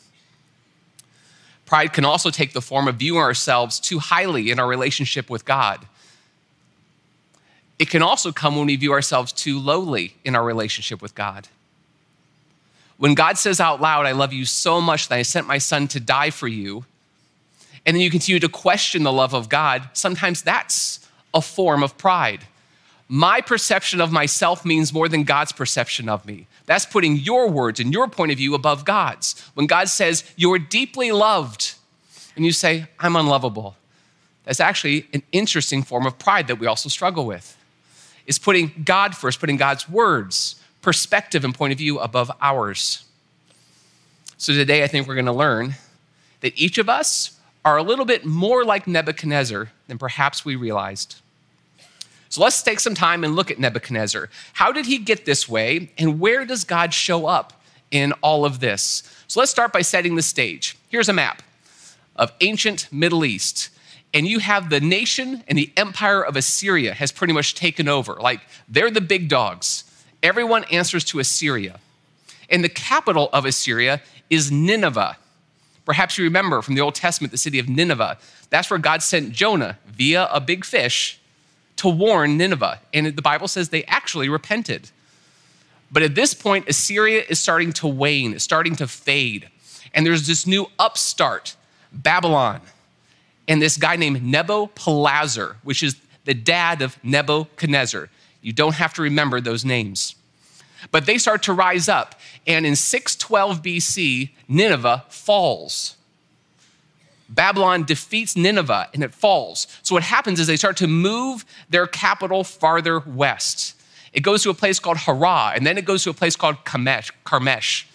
Pride 1.66 1.94
can 1.94 2.04
also 2.04 2.30
take 2.30 2.54
the 2.54 2.62
form 2.62 2.88
of 2.88 2.96
viewing 2.96 3.22
ourselves 3.22 3.80
too 3.80 4.00
highly 4.00 4.52
in 4.52 4.60
our 4.60 4.68
relationship 4.68 5.30
with 5.30 5.46
God. 5.46 5.88
It 7.80 7.90
can 7.90 8.02
also 8.02 8.32
come 8.32 8.58
when 8.58 8.68
we 8.68 8.76
view 8.76 8.92
ourselves 8.92 9.32
too 9.32 9.58
lowly 9.58 10.16
in 10.24 10.36
our 10.36 10.44
relationship 10.44 11.02
with 11.02 11.16
God. 11.16 11.48
When 13.02 13.16
God 13.16 13.40
says 13.40 13.60
out 13.60 13.82
loud, 13.82 14.06
I 14.06 14.12
love 14.12 14.32
you 14.32 14.46
so 14.46 14.80
much 14.80 15.08
that 15.08 15.16
I 15.16 15.24
sent 15.24 15.48
my 15.48 15.58
son 15.58 15.88
to 15.88 16.00
die 16.00 16.30
for 16.30 16.48
you, 16.48 16.86
and 17.84 17.96
then 17.96 18.02
you 18.02 18.12
continue 18.12 18.40
to 18.40 18.48
question 18.48 19.02
the 19.02 19.12
love 19.12 19.34
of 19.34 19.50
God, 19.50 19.90
sometimes 19.94 20.44
that's 20.44 21.10
a 21.34 21.42
form 21.42 21.82
of 21.82 21.98
pride. 21.98 22.46
My 23.08 23.42
perception 23.42 24.02
of 24.02 24.12
myself 24.12 24.64
means 24.64 24.94
more 24.94 25.10
than 25.10 25.24
God's 25.24 25.52
perception 25.52 26.10
of 26.10 26.28
me. 26.28 26.46
That's 26.68 26.86
putting 26.86 27.18
your 27.18 27.50
words 27.50 27.80
and 27.80 27.92
your 27.92 28.08
point 28.08 28.34
of 28.34 28.38
view 28.38 28.54
above 28.54 28.86
God's. 28.86 29.50
When 29.56 29.66
God 29.66 29.90
says, 29.90 30.24
You're 30.36 30.60
deeply 30.60 31.12
loved, 31.12 31.74
and 32.36 32.46
you 32.46 32.52
say, 32.52 32.86
I'm 33.00 33.16
unlovable, 33.16 33.78
that's 34.44 34.60
actually 34.60 35.08
an 35.12 35.24
interesting 35.32 35.82
form 35.82 36.06
of 36.06 36.20
pride 36.20 36.46
that 36.50 36.60
we 36.60 36.68
also 36.68 36.88
struggle 36.88 37.26
with. 37.26 37.58
Is 38.28 38.38
putting 38.38 38.84
God 38.86 39.16
first, 39.16 39.40
putting 39.40 39.58
God's 39.58 39.90
words 39.90 40.61
perspective 40.82 41.44
and 41.44 41.54
point 41.54 41.72
of 41.74 41.80
view 41.80 42.00
above 42.00 42.32
ours. 42.42 43.06
So 44.38 44.54
today, 44.54 44.84
I 44.84 44.88
think 44.88 45.08
we're 45.08 45.16
going 45.16 45.26
to 45.26 45.32
learn 45.32 45.76
that 46.40 46.60
each 46.60 46.78
of 46.78 46.90
us 46.90 47.38
are 47.64 47.78
a 47.78 47.84
little 47.84 48.06
bit 48.06 48.26
more 48.26 48.66
like 48.66 48.88
Nebuchadnezzar 48.88 49.72
than 49.88 49.98
perhaps 50.00 50.44
we 50.44 50.56
realized. 50.56 51.18
So 52.30 52.42
let's 52.42 52.64
take 52.64 52.80
some 52.80 52.96
time 52.96 53.24
and 53.24 53.36
look 53.36 53.52
at 53.52 53.60
Nebuchadnezzar. 53.60 54.30
How 54.54 54.72
did 54.72 54.86
he 54.86 54.98
get 54.98 55.26
this 55.26 55.48
way, 55.48 55.92
and 55.98 56.20
where 56.20 56.46
does 56.46 56.64
God 56.64 56.94
show 56.94 57.28
up 57.28 57.62
in 57.92 58.14
all 58.22 58.46
of 58.46 58.62
this? 58.62 59.04
So 59.28 59.40
let's 59.40 59.52
start 59.52 59.72
by 59.72 59.82
setting 59.82 60.16
the 60.16 60.22
stage. 60.22 60.78
Here's 60.90 61.10
a 61.10 61.14
map. 61.14 61.44
of 62.16 62.32
ancient 62.42 62.88
Middle 62.92 63.26
East, 63.26 63.70
and 64.14 64.28
you 64.28 64.40
have 64.40 64.70
the 64.70 64.80
nation 64.80 65.44
and 65.48 65.58
the 65.58 65.72
empire 65.78 66.24
of 66.24 66.36
Assyria 66.36 66.94
has 66.94 67.12
pretty 67.12 67.34
much 67.34 67.56
taken 67.56 67.88
over. 67.88 68.14
Like 68.16 68.42
they're 68.68 68.92
the 68.92 69.02
big 69.02 69.30
dogs. 69.30 69.84
Everyone 70.24 70.64
answers 70.66 71.04
to 71.06 71.20
Assyria. 71.20 71.80
And 72.50 72.64
the 72.64 72.70
capital 72.70 73.30
of 73.34 73.46
Assyria 73.46 74.02
is 74.30 74.52
Nineveh. 74.52 75.18
Perhaps 75.86 76.18
you 76.18 76.24
remember 76.24 76.62
from 76.62 76.76
the 76.76 76.82
Old 76.82 76.96
Testament 76.96 77.32
the 77.32 77.38
city 77.38 77.60
of 77.60 77.68
Nineveh. 77.68 78.18
That's 78.50 78.70
where 78.70 78.80
God 78.80 79.02
sent 79.02 79.32
Jonah 79.32 79.78
via 79.88 80.28
a 80.32 80.40
big 80.40 80.64
fish 80.66 81.20
to 81.78 81.90
warn 81.90 82.38
Nineveh. 82.38 82.80
And 82.94 83.08
the 83.08 83.22
Bible 83.22 83.48
says 83.48 83.70
they 83.70 83.84
actually 83.86 84.30
repented. 84.30 84.92
But 85.92 86.04
at 86.04 86.16
this 86.16 86.34
point, 86.34 86.70
Assyria 86.70 87.24
is 87.28 87.40
starting 87.40 87.74
to 87.74 87.88
wane, 87.88 88.34
it's 88.34 88.44
starting 88.44 88.76
to 88.78 88.88
fade. 88.88 89.50
And 89.94 90.06
there's 90.06 90.28
this 90.28 90.48
new 90.48 90.68
upstart, 90.80 91.56
Babylon, 91.92 92.62
and 93.48 93.62
this 93.62 93.76
guy 93.76 93.98
named 93.98 94.24
Nebuchadnezzar, 94.24 95.58
which 95.64 95.84
is 95.84 95.96
the 96.24 96.34
dad 96.34 96.82
of 96.82 96.98
Nebuchadnezzar. 97.04 98.10
You 98.42 98.54
don't 98.54 98.76
have 98.76 98.94
to 98.96 99.02
remember 99.02 99.40
those 99.40 99.64
names. 99.64 100.16
But 100.90 101.06
they 101.06 101.18
start 101.18 101.44
to 101.44 101.54
rise 101.54 101.88
up. 101.88 102.16
And 102.48 102.66
in 102.66 102.76
612 102.76 103.62
BC, 103.62 104.30
Nineveh 104.48 105.06
falls. 105.10 105.96
Babylon 107.30 107.84
defeats 107.84 108.36
Nineveh 108.36 108.90
and 108.94 109.04
it 109.04 109.14
falls. 109.14 109.68
So 109.84 109.96
what 109.96 110.04
happens 110.04 110.40
is 110.40 110.48
they 110.48 110.58
start 110.58 110.78
to 110.78 110.88
move 110.88 111.46
their 111.70 111.88
capital 111.88 112.44
farther 112.44 113.00
west. 113.00 113.76
It 114.12 114.22
goes 114.22 114.44
to 114.44 114.50
a 114.50 114.54
place 114.54 114.80
called 114.80 114.98
Haran, 114.98 115.56
and 115.56 115.66
then 115.66 115.78
it 115.78 115.86
goes 115.86 116.04
to 116.04 116.10
a 116.10 116.14
place 116.14 116.36
called 116.36 116.58
Kamesh, 116.66 117.12
Carmesh. 117.26 117.86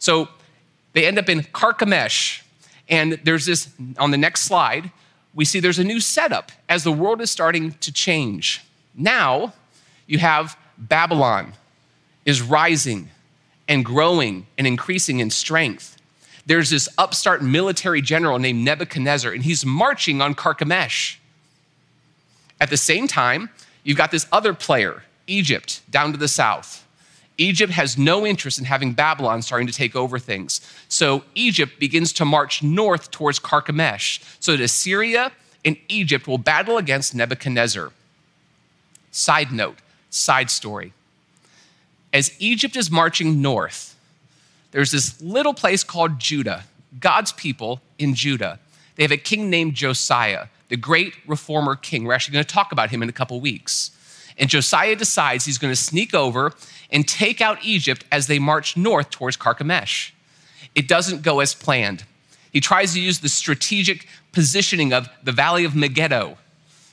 So 0.00 0.28
they 0.92 1.06
end 1.06 1.18
up 1.18 1.28
in 1.28 1.42
Carchemish, 1.42 2.42
and 2.88 3.20
there's 3.22 3.46
this 3.46 3.68
on 3.98 4.10
the 4.10 4.18
next 4.18 4.42
slide, 4.42 4.90
we 5.34 5.44
see 5.44 5.60
there's 5.60 5.78
a 5.78 5.84
new 5.84 6.00
setup 6.00 6.50
as 6.68 6.82
the 6.82 6.90
world 6.90 7.20
is 7.20 7.30
starting 7.30 7.72
to 7.74 7.92
change. 7.92 8.62
Now 8.94 9.54
you 10.06 10.18
have 10.18 10.56
Babylon 10.78 11.52
is 12.24 12.42
rising 12.42 13.10
and 13.68 13.84
growing 13.84 14.46
and 14.58 14.66
increasing 14.66 15.20
in 15.20 15.30
strength. 15.30 15.96
There's 16.44 16.70
this 16.70 16.88
upstart 16.98 17.42
military 17.42 18.02
general 18.02 18.38
named 18.38 18.64
Nebuchadnezzar, 18.64 19.32
and 19.32 19.44
he's 19.44 19.64
marching 19.64 20.20
on 20.20 20.34
Carchemish. 20.34 21.18
At 22.60 22.70
the 22.70 22.76
same 22.76 23.06
time, 23.06 23.50
you've 23.84 23.96
got 23.96 24.10
this 24.10 24.26
other 24.32 24.54
player, 24.54 25.04
Egypt, 25.26 25.82
down 25.90 26.12
to 26.12 26.18
the 26.18 26.28
south. 26.28 26.86
Egypt 27.38 27.72
has 27.72 27.96
no 27.96 28.26
interest 28.26 28.58
in 28.58 28.64
having 28.64 28.92
Babylon 28.92 29.42
starting 29.42 29.66
to 29.66 29.72
take 29.72 29.96
over 29.96 30.18
things. 30.18 30.60
So 30.88 31.24
Egypt 31.34 31.78
begins 31.80 32.12
to 32.14 32.24
march 32.24 32.62
north 32.62 33.10
towards 33.10 33.38
Carchemish 33.38 34.20
so 34.38 34.52
that 34.52 34.62
Assyria 34.62 35.32
and 35.64 35.76
Egypt 35.88 36.26
will 36.26 36.38
battle 36.38 36.76
against 36.76 37.14
Nebuchadnezzar. 37.14 37.90
Side 39.10 39.52
note, 39.52 39.78
side 40.12 40.50
story. 40.50 40.92
As 42.12 42.32
Egypt 42.38 42.76
is 42.76 42.90
marching 42.90 43.42
north, 43.42 43.96
there's 44.70 44.90
this 44.92 45.20
little 45.20 45.54
place 45.54 45.82
called 45.82 46.20
Judah, 46.20 46.64
God's 47.00 47.32
people 47.32 47.80
in 47.98 48.14
Judah. 48.14 48.60
They 48.96 49.02
have 49.02 49.12
a 49.12 49.16
king 49.16 49.50
named 49.50 49.74
Josiah, 49.74 50.46
the 50.68 50.76
great 50.76 51.14
reformer 51.26 51.74
king. 51.74 52.04
We're 52.04 52.12
actually 52.12 52.34
going 52.34 52.44
to 52.44 52.54
talk 52.54 52.72
about 52.72 52.90
him 52.90 53.02
in 53.02 53.08
a 53.08 53.12
couple 53.12 53.40
weeks. 53.40 53.90
And 54.38 54.48
Josiah 54.48 54.96
decides 54.96 55.44
he's 55.44 55.58
going 55.58 55.72
to 55.72 55.80
sneak 55.80 56.14
over 56.14 56.52
and 56.90 57.08
take 57.08 57.40
out 57.40 57.64
Egypt 57.64 58.04
as 58.12 58.26
they 58.26 58.38
march 58.38 58.76
north 58.76 59.10
towards 59.10 59.36
Carchemish. 59.36 60.12
It 60.74 60.88
doesn't 60.88 61.22
go 61.22 61.40
as 61.40 61.54
planned. 61.54 62.04
He 62.52 62.60
tries 62.60 62.92
to 62.92 63.00
use 63.00 63.20
the 63.20 63.28
strategic 63.28 64.06
positioning 64.32 64.92
of 64.92 65.08
the 65.22 65.32
Valley 65.32 65.64
of 65.64 65.74
Megiddo. 65.74 66.36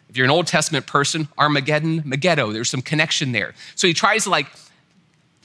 If 0.09 0.17
you're 0.17 0.25
an 0.25 0.31
Old 0.31 0.47
Testament 0.47 0.87
person, 0.87 1.27
Armageddon, 1.37 2.01
Megiddo, 2.03 2.51
there's 2.51 2.69
some 2.69 2.81
connection 2.81 3.31
there. 3.31 3.53
So 3.75 3.87
he 3.87 3.93
tries 3.93 4.23
to 4.23 4.31
like 4.31 4.47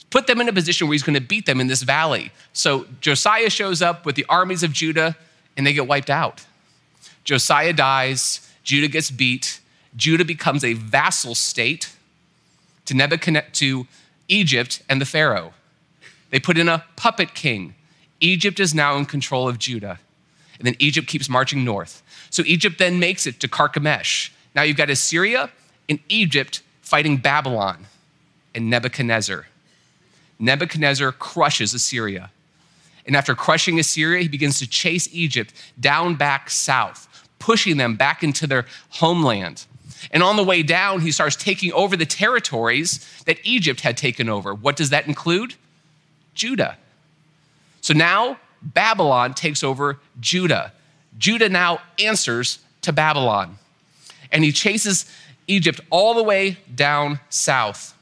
put 0.09 0.27
them 0.27 0.41
in 0.41 0.49
a 0.49 0.53
position 0.53 0.87
where 0.87 0.93
he's 0.93 1.03
going 1.03 1.15
to 1.15 1.21
beat 1.21 1.45
them 1.45 1.61
in 1.61 1.67
this 1.67 1.83
valley. 1.83 2.31
So 2.53 2.85
Josiah 2.99 3.49
shows 3.49 3.81
up 3.81 4.05
with 4.05 4.15
the 4.15 4.25
armies 4.27 4.63
of 4.63 4.71
Judah 4.71 5.15
and 5.55 5.67
they 5.67 5.73
get 5.73 5.87
wiped 5.87 6.09
out. 6.09 6.45
Josiah 7.23 7.73
dies, 7.73 8.49
Judah 8.63 8.87
gets 8.87 9.11
beat, 9.11 9.59
Judah 9.95 10.25
becomes 10.25 10.63
a 10.63 10.73
vassal 10.73 11.35
state 11.35 11.95
to 12.85 12.93
Nebuchadnezzar 12.93 13.49
to 13.53 13.87
Egypt 14.27 14.81
and 14.89 14.99
the 14.99 15.05
Pharaoh. 15.05 15.53
They 16.31 16.39
put 16.39 16.57
in 16.57 16.67
a 16.67 16.83
puppet 16.95 17.33
king. 17.33 17.75
Egypt 18.19 18.59
is 18.59 18.73
now 18.73 18.97
in 18.97 19.05
control 19.05 19.47
of 19.47 19.59
Judah. 19.59 19.99
And 20.57 20.65
then 20.65 20.75
Egypt 20.79 21.07
keeps 21.07 21.29
marching 21.29 21.63
north. 21.63 22.01
So 22.29 22.43
Egypt 22.45 22.77
then 22.79 22.99
makes 22.99 23.27
it 23.27 23.39
to 23.41 23.47
Carchemish. 23.47 24.31
Now 24.55 24.63
you've 24.63 24.77
got 24.77 24.89
Assyria 24.89 25.51
and 25.89 25.99
Egypt 26.09 26.61
fighting 26.81 27.17
Babylon 27.17 27.85
and 28.55 28.69
Nebuchadnezzar. 28.69 29.45
Nebuchadnezzar 30.39 31.11
crushes 31.11 31.73
Assyria. 31.73 32.31
And 33.05 33.15
after 33.15 33.35
crushing 33.35 33.79
Assyria, 33.79 34.21
he 34.21 34.27
begins 34.27 34.59
to 34.59 34.67
chase 34.67 35.07
Egypt 35.11 35.53
down 35.79 36.15
back 36.15 36.49
south, 36.49 37.27
pushing 37.37 37.77
them 37.77 37.95
back 37.95 38.23
into 38.23 38.47
their 38.47 38.65
homeland. 38.89 39.65
And 40.11 40.23
on 40.23 40.35
the 40.37 40.43
way 40.43 40.63
down, 40.63 41.01
he 41.01 41.11
starts 41.11 41.35
taking 41.35 41.71
over 41.73 41.95
the 41.95 42.05
territories 42.05 43.23
that 43.25 43.37
Egypt 43.43 43.81
had 43.81 43.97
taken 43.97 44.29
over. 44.29 44.53
What 44.53 44.75
does 44.75 44.89
that 44.89 45.07
include? 45.07 45.55
Judah. 46.33 46.77
So 47.81 47.93
now 47.93 48.39
Babylon 48.61 49.33
takes 49.33 49.63
over 49.63 49.99
Judah. 50.19 50.73
Judah 51.17 51.49
now 51.49 51.79
answers 51.99 52.59
to 52.81 52.91
Babylon. 52.91 53.57
And 54.31 54.43
he 54.43 54.51
chases 54.51 55.09
Egypt 55.47 55.79
all 55.89 56.13
the 56.13 56.23
way 56.23 56.57
down 56.73 57.19
south. 57.29 57.93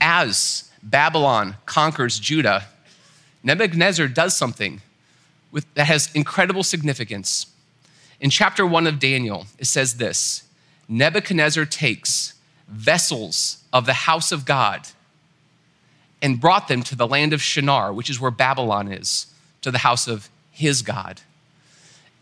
As 0.00 0.70
Babylon 0.82 1.56
conquers 1.66 2.18
Judah, 2.18 2.66
Nebuchadnezzar 3.42 4.08
does 4.08 4.36
something 4.36 4.80
with, 5.50 5.72
that 5.74 5.86
has 5.86 6.10
incredible 6.14 6.62
significance. 6.62 7.46
In 8.20 8.30
chapter 8.30 8.66
one 8.66 8.86
of 8.86 8.98
Daniel, 8.98 9.46
it 9.58 9.66
says 9.66 9.96
this 9.96 10.44
Nebuchadnezzar 10.88 11.64
takes 11.66 12.34
vessels 12.68 13.58
of 13.72 13.86
the 13.86 13.92
house 13.92 14.32
of 14.32 14.44
God 14.44 14.88
and 16.20 16.40
brought 16.40 16.68
them 16.68 16.82
to 16.84 16.96
the 16.96 17.06
land 17.06 17.32
of 17.32 17.42
Shinar, 17.42 17.92
which 17.92 18.08
is 18.08 18.20
where 18.20 18.30
Babylon 18.30 18.90
is, 18.90 19.26
to 19.60 19.70
the 19.70 19.78
house 19.78 20.06
of 20.06 20.30
his 20.50 20.82
God. 20.82 21.20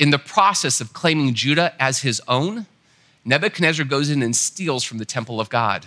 In 0.00 0.08
the 0.08 0.18
process 0.18 0.80
of 0.80 0.94
claiming 0.94 1.34
Judah 1.34 1.74
as 1.78 2.00
his 2.00 2.22
own, 2.26 2.64
Nebuchadnezzar 3.26 3.84
goes 3.84 4.08
in 4.08 4.22
and 4.22 4.34
steals 4.34 4.82
from 4.82 4.96
the 4.96 5.04
temple 5.04 5.42
of 5.42 5.50
God. 5.50 5.84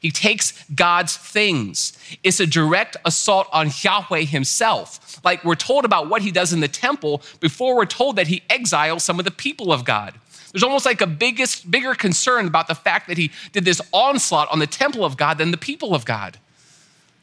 He 0.00 0.10
takes 0.10 0.64
God's 0.74 1.16
things. 1.16 1.96
It's 2.24 2.40
a 2.40 2.46
direct 2.46 2.96
assault 3.04 3.46
on 3.52 3.70
Yahweh 3.82 4.22
himself. 4.22 5.24
Like 5.24 5.44
we're 5.44 5.54
told 5.54 5.84
about 5.84 6.10
what 6.10 6.22
he 6.22 6.32
does 6.32 6.52
in 6.52 6.58
the 6.58 6.68
temple 6.68 7.22
before 7.38 7.76
we're 7.76 7.86
told 7.86 8.16
that 8.16 8.26
he 8.26 8.42
exiles 8.50 9.04
some 9.04 9.20
of 9.20 9.24
the 9.24 9.30
people 9.30 9.72
of 9.72 9.84
God. 9.84 10.14
There's 10.52 10.64
almost 10.64 10.84
like 10.84 11.00
a 11.00 11.06
biggest, 11.06 11.70
bigger 11.70 11.94
concern 11.94 12.48
about 12.48 12.66
the 12.66 12.74
fact 12.74 13.06
that 13.06 13.16
he 13.16 13.30
did 13.52 13.64
this 13.64 13.80
onslaught 13.92 14.50
on 14.50 14.58
the 14.58 14.66
temple 14.66 15.04
of 15.04 15.16
God 15.16 15.38
than 15.38 15.52
the 15.52 15.56
people 15.56 15.94
of 15.94 16.04
God. 16.04 16.38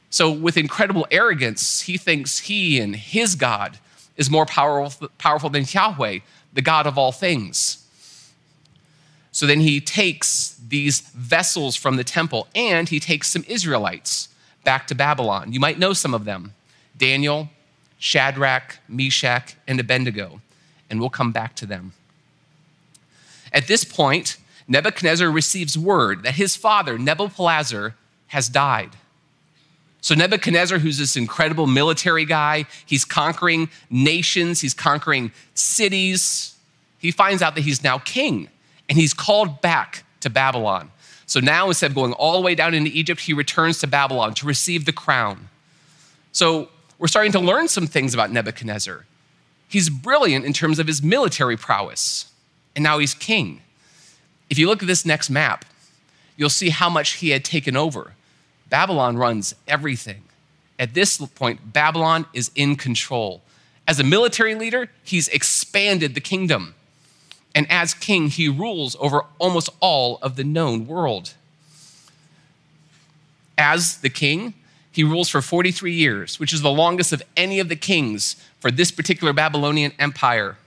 So, 0.09 0.31
with 0.31 0.57
incredible 0.57 1.07
arrogance, 1.09 1.81
he 1.81 1.97
thinks 1.97 2.39
he 2.39 2.79
and 2.79 2.95
his 2.95 3.35
God 3.35 3.79
is 4.17 4.29
more 4.29 4.45
powerful, 4.45 5.09
powerful 5.17 5.49
than 5.49 5.65
Yahweh, 5.67 6.19
the 6.53 6.61
God 6.61 6.87
of 6.87 6.97
all 6.97 7.11
things. 7.11 7.79
So 9.31 9.47
then 9.47 9.61
he 9.61 9.81
takes 9.81 10.59
these 10.67 11.01
vessels 11.01 11.75
from 11.75 11.95
the 11.95 12.03
temple 12.03 12.47
and 12.55 12.87
he 12.87 12.99
takes 12.99 13.29
some 13.29 13.43
Israelites 13.47 14.29
back 14.63 14.87
to 14.87 14.95
Babylon. 14.95 15.51
You 15.51 15.59
might 15.59 15.79
know 15.79 15.93
some 15.93 16.13
of 16.13 16.25
them 16.25 16.53
Daniel, 16.95 17.49
Shadrach, 17.97 18.77
Meshach, 18.87 19.55
and 19.67 19.79
Abednego. 19.79 20.41
And 20.89 20.99
we'll 20.99 21.09
come 21.09 21.31
back 21.31 21.55
to 21.55 21.65
them. 21.65 21.93
At 23.51 23.67
this 23.67 23.83
point, 23.83 24.37
Nebuchadnezzar 24.67 25.29
receives 25.29 25.77
word 25.77 26.23
that 26.23 26.35
his 26.35 26.55
father, 26.55 26.97
Nebuchadnezzar, 26.97 27.95
has 28.27 28.49
died. 28.49 28.91
So, 30.03 30.15
Nebuchadnezzar, 30.15 30.79
who's 30.79 30.97
this 30.97 31.15
incredible 31.15 31.65
military 31.65 32.25
guy, 32.25 32.65
he's 32.85 33.05
conquering 33.05 33.69
nations, 33.89 34.59
he's 34.59 34.73
conquering 34.73 35.31
cities. 35.53 36.57
He 36.99 37.09
finds 37.09 37.41
out 37.41 37.55
that 37.55 37.61
he's 37.61 37.85
now 37.85 37.99
king 37.99 38.49
and 38.89 38.97
he's 38.97 39.13
called 39.13 39.61
back 39.61 40.03
to 40.19 40.29
Babylon. 40.29 40.91
So 41.25 41.39
now, 41.39 41.69
instead 41.69 41.91
of 41.91 41.95
going 41.95 42.11
all 42.11 42.33
the 42.33 42.45
way 42.45 42.53
down 42.53 42.73
into 42.73 42.91
Egypt, 42.91 43.21
he 43.21 43.31
returns 43.31 43.79
to 43.79 43.87
Babylon 43.87 44.33
to 44.35 44.45
receive 44.45 44.83
the 44.83 44.91
crown. 44.91 45.47
So 46.33 46.67
we're 46.99 47.07
starting 47.07 47.31
to 47.31 47.39
learn 47.39 47.69
some 47.69 47.87
things 47.87 48.13
about 48.13 48.29
Nebuchadnezzar. 48.29 49.05
He's 49.69 49.89
brilliant 49.89 50.43
in 50.43 50.51
terms 50.51 50.79
of 50.79 50.87
his 50.87 51.01
military 51.01 51.55
prowess, 51.55 52.29
and 52.75 52.83
now 52.83 52.99
he's 52.99 53.13
king. 53.13 53.61
If 54.49 54.59
you 54.59 54.67
look 54.67 54.83
at 54.83 54.87
this 54.87 55.05
next 55.05 55.29
map, 55.29 55.63
you'll 56.35 56.49
see 56.49 56.69
how 56.71 56.89
much 56.89 57.13
he 57.13 57.29
had 57.29 57.45
taken 57.45 57.77
over. 57.77 58.15
Babylon 58.73 59.17
runs 59.17 59.53
everything. 59.67 60.23
At 60.79 60.95
this 60.95 61.17
point, 61.17 61.73
Babylon 61.73 62.25
is 62.33 62.49
in 62.55 62.75
control. 62.75 63.43
As 63.87 63.99
a 63.99 64.03
military 64.03 64.55
leader, 64.55 64.89
he's 65.03 65.27
expanded 65.27 66.15
the 66.15 66.19
kingdom. 66.19 66.73
And 67.53 67.69
as 67.69 67.93
king, 67.93 68.29
he 68.29 68.49
rules 68.49 68.95
over 68.99 69.25
almost 69.37 69.69
all 69.79 70.17
of 70.23 70.37
the 70.37 70.43
known 70.43 70.87
world. 70.87 71.35
As 73.59 73.97
the 73.97 74.09
king, 74.09 74.55
he 74.91 75.03
rules 75.03 75.29
for 75.29 75.43
43 75.43 75.93
years, 75.93 76.39
which 76.39 76.51
is 76.51 76.63
the 76.63 76.71
longest 76.71 77.13
of 77.13 77.21
any 77.37 77.59
of 77.59 77.69
the 77.69 77.75
kings 77.75 78.37
for 78.59 78.71
this 78.71 78.89
particular 78.89 79.33
Babylonian 79.33 79.91
empire. 79.99 80.57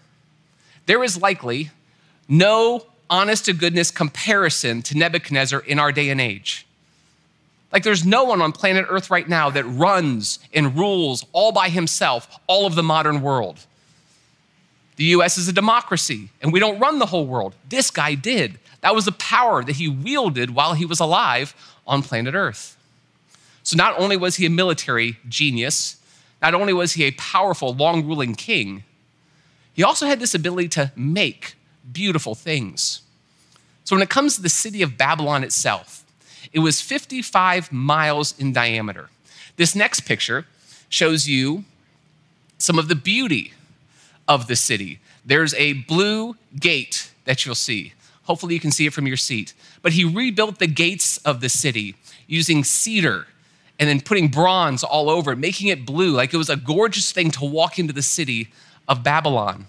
There 0.86 1.02
is 1.02 1.20
likely 1.20 1.72
no 2.28 2.86
honest 3.10 3.46
to 3.46 3.52
goodness 3.52 3.90
comparison 3.90 4.80
to 4.82 4.96
Nebuchadnezzar 4.96 5.58
in 5.58 5.80
our 5.80 5.90
day 5.90 6.10
and 6.10 6.20
age. 6.20 6.66
Like, 7.72 7.82
there's 7.82 8.06
no 8.06 8.24
one 8.24 8.40
on 8.40 8.52
planet 8.52 8.86
Earth 8.88 9.10
right 9.10 9.28
now 9.28 9.50
that 9.50 9.64
runs 9.64 10.38
and 10.54 10.76
rules 10.76 11.26
all 11.32 11.52
by 11.52 11.68
himself 11.68 12.38
all 12.46 12.66
of 12.66 12.74
the 12.74 12.82
modern 12.82 13.22
world. 13.22 13.66
The 14.96 15.04
US 15.04 15.36
is 15.36 15.48
a 15.48 15.52
democracy, 15.52 16.30
and 16.40 16.52
we 16.52 16.60
don't 16.60 16.78
run 16.78 16.98
the 16.98 17.06
whole 17.06 17.26
world. 17.26 17.54
This 17.68 17.90
guy 17.90 18.14
did. 18.14 18.58
That 18.80 18.94
was 18.94 19.04
the 19.04 19.12
power 19.12 19.62
that 19.62 19.76
he 19.76 19.88
wielded 19.88 20.54
while 20.54 20.74
he 20.74 20.86
was 20.86 21.00
alive 21.00 21.54
on 21.86 22.02
planet 22.02 22.34
Earth. 22.34 22.76
So, 23.62 23.76
not 23.76 23.98
only 23.98 24.16
was 24.16 24.36
he 24.36 24.46
a 24.46 24.50
military 24.50 25.18
genius, 25.28 25.96
not 26.40 26.54
only 26.54 26.72
was 26.72 26.92
he 26.92 27.04
a 27.04 27.10
powerful, 27.12 27.74
long 27.74 28.06
ruling 28.06 28.34
king, 28.34 28.84
he 29.74 29.82
also 29.82 30.06
had 30.06 30.20
this 30.20 30.34
ability 30.34 30.68
to 30.68 30.92
make 30.94 31.56
beautiful 31.92 32.34
things. 32.34 33.02
So, 33.84 33.96
when 33.96 34.02
it 34.02 34.08
comes 34.08 34.36
to 34.36 34.42
the 34.42 34.48
city 34.48 34.82
of 34.82 34.96
Babylon 34.96 35.42
itself, 35.44 36.05
it 36.56 36.60
was 36.60 36.80
55 36.80 37.70
miles 37.70 38.34
in 38.38 38.50
diameter. 38.50 39.10
This 39.56 39.76
next 39.76 40.00
picture 40.00 40.46
shows 40.88 41.28
you 41.28 41.64
some 42.56 42.78
of 42.78 42.88
the 42.88 42.94
beauty 42.94 43.52
of 44.26 44.46
the 44.46 44.56
city. 44.56 44.98
There's 45.22 45.52
a 45.52 45.74
blue 45.74 46.34
gate 46.58 47.10
that 47.26 47.44
you'll 47.44 47.54
see. 47.54 47.92
Hopefully, 48.22 48.54
you 48.54 48.60
can 48.60 48.70
see 48.70 48.86
it 48.86 48.94
from 48.94 49.06
your 49.06 49.18
seat. 49.18 49.52
But 49.82 49.92
he 49.92 50.04
rebuilt 50.06 50.58
the 50.58 50.66
gates 50.66 51.18
of 51.18 51.42
the 51.42 51.50
city 51.50 51.94
using 52.26 52.64
cedar 52.64 53.26
and 53.78 53.86
then 53.86 54.00
putting 54.00 54.28
bronze 54.28 54.82
all 54.82 55.10
over 55.10 55.32
it, 55.32 55.36
making 55.36 55.68
it 55.68 55.84
blue, 55.84 56.12
like 56.12 56.32
it 56.32 56.38
was 56.38 56.48
a 56.48 56.56
gorgeous 56.56 57.12
thing 57.12 57.30
to 57.32 57.44
walk 57.44 57.78
into 57.78 57.92
the 57.92 58.00
city 58.00 58.48
of 58.88 59.02
Babylon. 59.02 59.66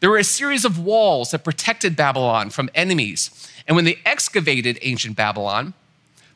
There 0.00 0.08
were 0.08 0.16
a 0.16 0.24
series 0.24 0.64
of 0.64 0.78
walls 0.78 1.32
that 1.32 1.44
protected 1.44 1.96
Babylon 1.96 2.48
from 2.48 2.70
enemies. 2.74 3.30
And 3.68 3.76
when 3.76 3.84
they 3.84 3.98
excavated 4.06 4.78
ancient 4.80 5.16
Babylon, 5.16 5.74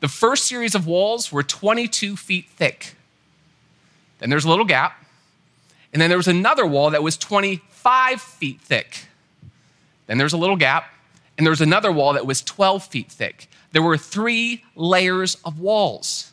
the 0.00 0.08
first 0.08 0.44
series 0.44 0.74
of 0.74 0.86
walls 0.86 1.32
were 1.32 1.42
22 1.42 2.16
feet 2.16 2.48
thick. 2.48 2.94
Then 4.18 4.30
there's 4.30 4.44
a 4.44 4.48
little 4.48 4.64
gap. 4.64 5.04
And 5.92 6.00
then 6.02 6.08
there 6.10 6.18
was 6.18 6.28
another 6.28 6.66
wall 6.66 6.90
that 6.90 7.02
was 7.02 7.16
25 7.16 8.20
feet 8.20 8.60
thick. 8.60 9.06
Then 10.06 10.18
there's 10.18 10.32
a 10.32 10.36
little 10.36 10.56
gap. 10.56 10.92
And 11.36 11.46
there 11.46 11.50
was 11.50 11.60
another 11.60 11.92
wall 11.92 12.14
that 12.14 12.26
was 12.26 12.42
12 12.42 12.84
feet 12.84 13.10
thick. 13.10 13.48
There 13.72 13.82
were 13.82 13.96
three 13.96 14.64
layers 14.74 15.36
of 15.44 15.60
walls. 15.60 16.32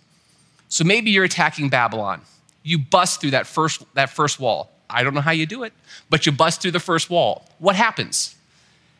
So 0.67 0.83
maybe 0.83 1.11
you're 1.11 1.23
attacking 1.23 1.69
Babylon. 1.69 2.21
You 2.63 2.79
bust 2.79 3.21
through 3.21 3.31
that 3.31 3.45
first, 3.45 3.83
that 3.93 4.09
first 4.09 4.39
wall. 4.39 4.71
I 4.89 5.03
don't 5.03 5.13
know 5.13 5.21
how 5.21 5.31
you 5.31 5.45
do 5.45 5.63
it, 5.63 5.73
but 6.09 6.25
you 6.25 6.31
bust 6.31 6.61
through 6.61 6.71
the 6.71 6.79
first 6.79 7.09
wall. 7.09 7.45
What 7.59 7.75
happens? 7.75 8.35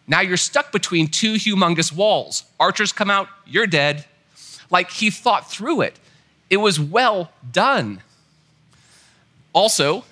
Now 0.08 0.22
you're 0.22 0.38
stuck 0.38 0.72
between 0.72 1.08
two 1.08 1.34
humongous 1.34 1.92
walls. 1.92 2.44
Archers 2.60 2.92
come 2.92 3.10
out, 3.10 3.28
you're 3.46 3.68
dead. 3.68 4.06
Like 4.76 4.92
he 4.92 5.10
thought 5.10 5.50
through 5.50 5.80
it. 5.88 5.98
It 6.50 6.58
was 6.58 6.78
well 6.82 7.32
done. 7.50 8.02
Also, 9.54 10.04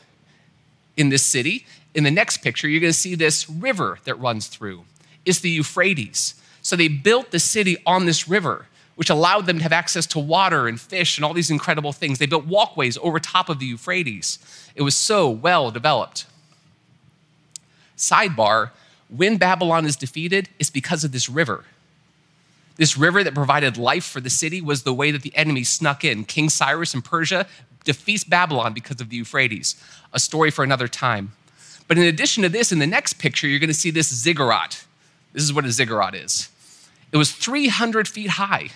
in 0.96 1.10
this 1.10 1.22
city, 1.22 1.66
in 1.94 2.06
the 2.06 2.12
next 2.12 2.38
picture, 2.38 2.70
you're 2.70 2.80
going 2.80 2.94
to 2.94 2.98
see 2.98 3.14
this 3.14 3.50
river 3.50 4.00
that 4.06 4.16
runs 4.16 4.48
through. 4.48 4.86
It's 5.26 5.40
the 5.40 5.50
Euphrates. 5.50 6.36
So 6.62 6.78
they 6.78 6.88
built 6.88 7.32
the 7.32 7.40
city 7.40 7.76
on 7.86 8.06
this 8.06 8.30
river, 8.30 8.68
which 8.96 9.10
allowed 9.10 9.48
them 9.48 9.58
to 9.58 9.64
have 9.64 9.74
access 9.74 10.06
to 10.06 10.20
water 10.20 10.70
and 10.70 10.80
fish 10.80 11.18
and 11.18 11.26
all 11.26 11.34
these 11.34 11.52
incredible 11.52 11.92
things. 11.92 12.20
They 12.20 12.26
built 12.26 12.46
walkways 12.46 12.98
over 13.00 13.20
top 13.20 13.50
of 13.50 13.60
the 13.60 13.66
Euphrates. 13.66 14.40
It 14.76 14.84
was 14.84 14.96
so 14.96 15.30
well 15.30 15.72
developed. 15.72 16.26
Sidebar 17.98 18.70
when 19.10 19.36
Babylon 19.36 19.86
is 19.86 19.98
defeated, 19.98 20.48
it's 20.58 20.70
because 20.70 21.04
of 21.04 21.12
this 21.12 21.28
river. 21.28 21.66
This 22.76 22.98
river 22.98 23.24
that 23.24 23.36
provided 23.36 23.78
life 23.78 24.06
for 24.06 24.20
the 24.20 24.30
city 24.30 24.62
was 24.62 24.84
the 24.84 24.94
way 24.94 25.12
that 25.12 25.22
the 25.22 25.36
enemy 25.36 25.64
snuck 25.64 26.04
in. 26.04 26.26
King 26.26 26.50
Cyrus 26.50 26.94
in 26.94 27.02
Persia 27.02 27.46
defeats 27.84 28.24
Babylon 28.24 28.74
because 28.74 29.00
of 29.00 29.10
the 29.10 29.18
Euphrates. 29.18 29.76
A 30.12 30.20
story 30.20 30.50
for 30.50 30.64
another 30.64 30.88
time. 30.88 31.34
But 31.88 31.98
in 31.98 32.04
addition 32.06 32.44
to 32.44 32.50
this, 32.50 32.72
in 32.72 32.80
the 32.80 32.88
next 32.88 33.14
picture, 33.14 33.48
you're 33.48 33.60
going 33.60 33.68
to 33.68 33.74
see 33.74 33.92
this 33.92 34.14
ziggurat. 34.14 34.86
This 35.34 35.44
is 35.44 35.54
what 35.54 35.66
a 35.66 35.72
ziggurat 35.72 36.16
is. 36.16 36.50
It 37.12 37.18
was 37.18 37.32
300 37.32 38.08
feet 38.08 38.32
high. 38.32 38.70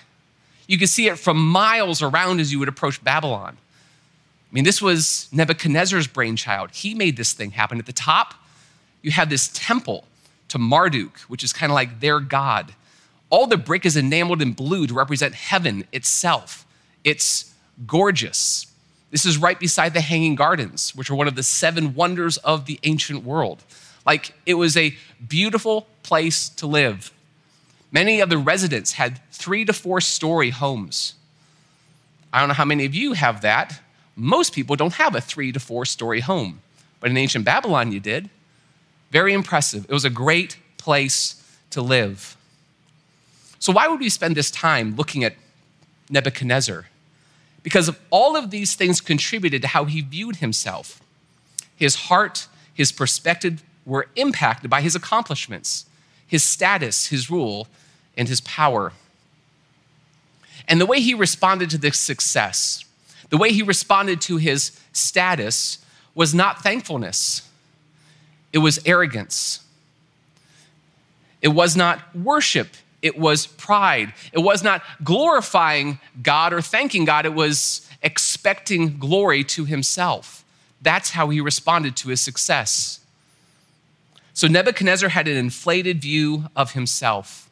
You 0.66 0.78
could 0.78 0.88
see 0.88 1.08
it 1.08 1.18
from 1.18 1.38
miles 1.38 2.02
around 2.02 2.40
as 2.40 2.52
you 2.52 2.58
would 2.58 2.68
approach 2.68 3.02
Babylon. 3.02 3.56
I 3.56 4.54
mean, 4.54 4.64
this 4.64 4.80
was 4.80 5.28
Nebuchadnezzar's 5.32 6.06
brainchild. 6.06 6.70
He 6.70 6.94
made 6.94 7.16
this 7.16 7.32
thing 7.32 7.52
happen. 7.52 7.78
At 7.78 7.86
the 7.86 7.92
top, 7.92 8.34
you 9.02 9.10
have 9.10 9.30
this 9.30 9.50
temple 9.52 10.04
to 10.48 10.58
Marduk, 10.58 11.18
which 11.20 11.42
is 11.42 11.52
kind 11.52 11.70
of 11.70 11.74
like 11.74 12.00
their 12.00 12.20
god. 12.20 12.74
All 13.30 13.46
the 13.46 13.56
brick 13.56 13.84
is 13.84 13.96
enameled 13.96 14.40
in 14.40 14.52
blue 14.52 14.86
to 14.86 14.94
represent 14.94 15.34
heaven 15.34 15.84
itself. 15.92 16.66
It's 17.04 17.54
gorgeous. 17.86 18.66
This 19.10 19.24
is 19.24 19.38
right 19.38 19.58
beside 19.58 19.94
the 19.94 20.00
Hanging 20.00 20.34
Gardens, 20.34 20.94
which 20.94 21.10
are 21.10 21.14
one 21.14 21.28
of 21.28 21.34
the 21.34 21.42
seven 21.42 21.94
wonders 21.94 22.36
of 22.38 22.66
the 22.66 22.78
ancient 22.82 23.24
world. 23.24 23.62
Like, 24.06 24.32
it 24.46 24.54
was 24.54 24.76
a 24.76 24.96
beautiful 25.26 25.86
place 26.02 26.48
to 26.50 26.66
live. 26.66 27.12
Many 27.90 28.20
of 28.20 28.30
the 28.30 28.38
residents 28.38 28.92
had 28.92 29.20
three 29.30 29.64
to 29.64 29.72
four 29.72 30.00
story 30.00 30.50
homes. 30.50 31.14
I 32.32 32.40
don't 32.40 32.48
know 32.48 32.54
how 32.54 32.64
many 32.64 32.84
of 32.84 32.94
you 32.94 33.12
have 33.12 33.42
that. 33.42 33.80
Most 34.16 34.54
people 34.54 34.76
don't 34.76 34.94
have 34.94 35.14
a 35.14 35.20
three 35.20 35.52
to 35.52 35.60
four 35.60 35.84
story 35.84 36.20
home, 36.20 36.60
but 37.00 37.10
in 37.10 37.16
ancient 37.16 37.44
Babylon, 37.44 37.92
you 37.92 38.00
did. 38.00 38.28
Very 39.10 39.32
impressive. 39.32 39.84
It 39.88 39.92
was 39.92 40.04
a 40.04 40.10
great 40.10 40.56
place 40.76 41.42
to 41.70 41.80
live. 41.80 42.36
So, 43.58 43.72
why 43.72 43.88
would 43.88 44.00
we 44.00 44.08
spend 44.08 44.36
this 44.36 44.50
time 44.50 44.96
looking 44.96 45.24
at 45.24 45.34
Nebuchadnezzar? 46.10 46.86
Because 47.62 47.90
all 48.10 48.36
of 48.36 48.50
these 48.50 48.74
things 48.74 49.00
contributed 49.00 49.62
to 49.62 49.68
how 49.68 49.84
he 49.84 50.00
viewed 50.00 50.36
himself. 50.36 51.02
His 51.76 51.94
heart, 51.94 52.46
his 52.72 52.92
perspective 52.92 53.62
were 53.84 54.08
impacted 54.16 54.70
by 54.70 54.80
his 54.80 54.94
accomplishments, 54.94 55.86
his 56.26 56.42
status, 56.42 57.06
his 57.06 57.30
rule, 57.30 57.68
and 58.16 58.28
his 58.28 58.40
power. 58.42 58.92
And 60.66 60.80
the 60.80 60.86
way 60.86 61.00
he 61.00 61.14
responded 61.14 61.70
to 61.70 61.78
this 61.78 61.98
success, 61.98 62.84
the 63.30 63.36
way 63.36 63.52
he 63.52 63.62
responded 63.62 64.20
to 64.22 64.36
his 64.36 64.78
status, 64.92 65.78
was 66.14 66.34
not 66.34 66.62
thankfulness 66.62 67.48
it 68.52 68.58
was 68.58 68.80
arrogance. 68.86 69.60
It 71.40 71.48
was 71.48 71.76
not 71.76 72.14
worship, 72.16 72.68
it 73.02 73.18
was 73.18 73.46
pride. 73.46 74.12
It 74.32 74.40
was 74.40 74.62
not 74.62 74.82
glorifying 75.04 76.00
God 76.22 76.52
or 76.52 76.60
thanking 76.60 77.04
God, 77.04 77.26
it 77.26 77.34
was 77.34 77.88
expecting 78.02 78.98
glory 78.98 79.44
to 79.44 79.64
himself. 79.64 80.44
That's 80.80 81.10
how 81.10 81.28
he 81.28 81.40
responded 81.40 81.96
to 81.96 82.08
his 82.08 82.20
success. 82.20 83.00
So 84.32 84.46
Nebuchadnezzar 84.46 85.08
had 85.08 85.26
an 85.26 85.36
inflated 85.36 86.00
view 86.00 86.44
of 86.54 86.72
himself. 86.72 87.50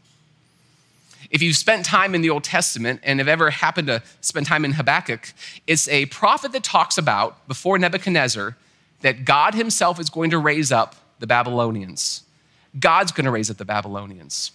If 1.30 1.42
you've 1.42 1.56
spent 1.56 1.84
time 1.84 2.14
in 2.14 2.20
the 2.20 2.30
Old 2.30 2.44
Testament 2.44 3.00
and 3.02 3.18
have 3.18 3.26
ever 3.26 3.50
happened 3.50 3.88
to 3.88 4.02
spend 4.20 4.46
time 4.46 4.64
in 4.64 4.72
Habakkuk, 4.72 5.32
it's 5.66 5.88
a 5.88 6.06
prophet 6.06 6.52
that 6.52 6.62
talks 6.62 6.96
about, 6.96 7.48
before 7.48 7.78
Nebuchadnezzar, 7.78 8.56
that 9.00 9.24
God 9.24 9.54
himself 9.54 9.98
is 9.98 10.08
going 10.08 10.30
to 10.30 10.38
raise 10.38 10.70
up 10.70 10.94
the 11.18 11.26
Babylonians. 11.26 12.22
God's 12.78 13.10
going 13.10 13.24
to 13.24 13.32
raise 13.32 13.50
up 13.50 13.56
the 13.56 13.64
Babylonians. 13.64 14.52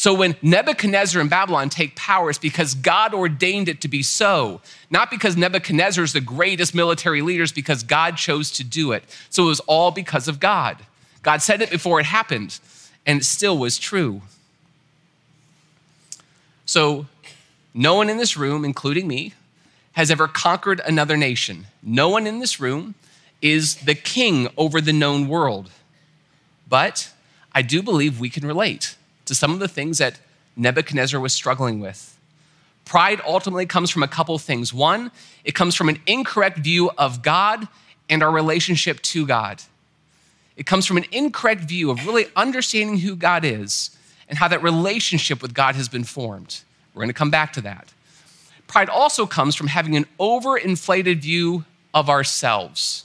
So 0.00 0.14
when 0.14 0.34
Nebuchadnezzar 0.40 1.20
and 1.20 1.28
Babylon 1.28 1.68
take 1.68 1.94
power, 1.94 2.30
it's 2.30 2.38
because 2.38 2.72
God 2.72 3.12
ordained 3.12 3.68
it 3.68 3.82
to 3.82 3.88
be 3.88 4.02
so. 4.02 4.62
Not 4.88 5.10
because 5.10 5.36
Nebuchadnezzar 5.36 6.02
is 6.02 6.14
the 6.14 6.22
greatest 6.22 6.74
military 6.74 7.20
leader, 7.20 7.42
it's 7.42 7.52
because 7.52 7.82
God 7.82 8.16
chose 8.16 8.50
to 8.52 8.64
do 8.64 8.92
it. 8.92 9.04
So 9.28 9.42
it 9.42 9.48
was 9.48 9.60
all 9.60 9.90
because 9.90 10.26
of 10.26 10.40
God. 10.40 10.78
God 11.22 11.42
said 11.42 11.60
it 11.60 11.68
before 11.68 12.00
it 12.00 12.06
happened, 12.06 12.58
and 13.04 13.20
it 13.20 13.24
still 13.24 13.58
was 13.58 13.78
true. 13.78 14.22
So 16.64 17.04
no 17.74 17.94
one 17.94 18.08
in 18.08 18.16
this 18.16 18.38
room, 18.38 18.64
including 18.64 19.06
me, 19.06 19.34
has 19.92 20.10
ever 20.10 20.26
conquered 20.26 20.80
another 20.86 21.18
nation. 21.18 21.66
No 21.82 22.08
one 22.08 22.26
in 22.26 22.38
this 22.38 22.58
room 22.58 22.94
is 23.42 23.76
the 23.76 23.94
king 23.94 24.48
over 24.56 24.80
the 24.80 24.94
known 24.94 25.28
world. 25.28 25.70
But 26.66 27.10
I 27.52 27.60
do 27.60 27.82
believe 27.82 28.18
we 28.18 28.30
can 28.30 28.46
relate 28.46 28.96
to 29.30 29.34
some 29.36 29.52
of 29.52 29.60
the 29.60 29.68
things 29.68 29.98
that 29.98 30.18
Nebuchadnezzar 30.56 31.20
was 31.20 31.32
struggling 31.32 31.78
with. 31.78 32.18
Pride 32.84 33.20
ultimately 33.24 33.64
comes 33.64 33.88
from 33.88 34.02
a 34.02 34.08
couple 34.08 34.36
things. 34.38 34.74
One, 34.74 35.12
it 35.44 35.54
comes 35.54 35.76
from 35.76 35.88
an 35.88 36.00
incorrect 36.04 36.58
view 36.58 36.90
of 36.98 37.22
God 37.22 37.68
and 38.08 38.24
our 38.24 38.30
relationship 38.32 39.00
to 39.02 39.24
God. 39.24 39.62
It 40.56 40.66
comes 40.66 40.84
from 40.84 40.96
an 40.96 41.04
incorrect 41.12 41.60
view 41.62 41.92
of 41.92 42.04
really 42.04 42.26
understanding 42.34 42.98
who 42.98 43.14
God 43.14 43.44
is 43.44 43.96
and 44.28 44.36
how 44.36 44.48
that 44.48 44.64
relationship 44.64 45.42
with 45.42 45.54
God 45.54 45.76
has 45.76 45.88
been 45.88 46.02
formed. 46.02 46.62
We're 46.92 47.02
going 47.02 47.10
to 47.10 47.14
come 47.14 47.30
back 47.30 47.52
to 47.52 47.60
that. 47.60 47.92
Pride 48.66 48.88
also 48.88 49.26
comes 49.26 49.54
from 49.54 49.68
having 49.68 49.96
an 49.96 50.06
overinflated 50.18 51.20
view 51.20 51.64
of 51.94 52.10
ourselves, 52.10 53.04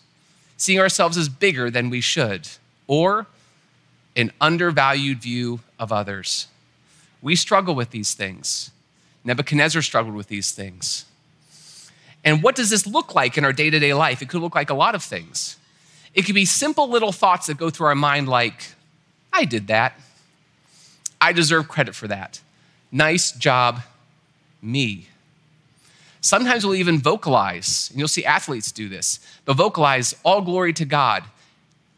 seeing 0.57 0.79
ourselves 0.79 1.17
as 1.17 1.29
bigger 1.29 1.69
than 1.69 1.91
we 1.91 2.01
should, 2.01 2.47
or 2.87 3.27
an 4.15 4.31
undervalued 4.41 5.21
view 5.21 5.59
of 5.79 5.91
others. 5.91 6.47
We 7.21 7.35
struggle 7.35 7.75
with 7.75 7.91
these 7.91 8.13
things. 8.13 8.71
Nebuchadnezzar 9.23 9.81
struggled 9.81 10.15
with 10.15 10.27
these 10.27 10.51
things. 10.51 11.05
And 12.23 12.41
what 12.41 12.55
does 12.55 12.69
this 12.69 12.87
look 12.87 13.13
like 13.13 13.37
in 13.37 13.45
our 13.45 13.53
day 13.53 13.69
to 13.69 13.79
day 13.79 13.93
life? 13.93 14.21
It 14.21 14.29
could 14.29 14.41
look 14.41 14.55
like 14.55 14.69
a 14.69 14.73
lot 14.75 14.95
of 14.95 15.03
things. 15.03 15.57
It 16.13 16.23
could 16.23 16.35
be 16.35 16.45
simple 16.45 16.89
little 16.89 17.11
thoughts 17.11 17.47
that 17.47 17.57
go 17.57 17.69
through 17.69 17.87
our 17.87 17.95
mind, 17.95 18.27
like, 18.29 18.73
I 19.33 19.45
did 19.45 19.67
that. 19.67 19.99
I 21.19 21.33
deserve 21.33 21.67
credit 21.67 21.93
for 21.93 22.07
that. 22.07 22.39
Nice 22.91 23.31
job, 23.31 23.81
me. 24.61 25.09
Sometimes 26.21 26.65
we'll 26.65 26.75
even 26.75 26.99
vocalize, 26.99 27.89
and 27.91 27.99
you'll 27.99 28.07
see 28.07 28.25
athletes 28.25 28.71
do 28.71 28.89
this. 28.89 29.19
They'll 29.43 29.55
vocalize, 29.55 30.15
All 30.23 30.41
glory 30.41 30.73
to 30.73 30.85
God. 30.85 31.23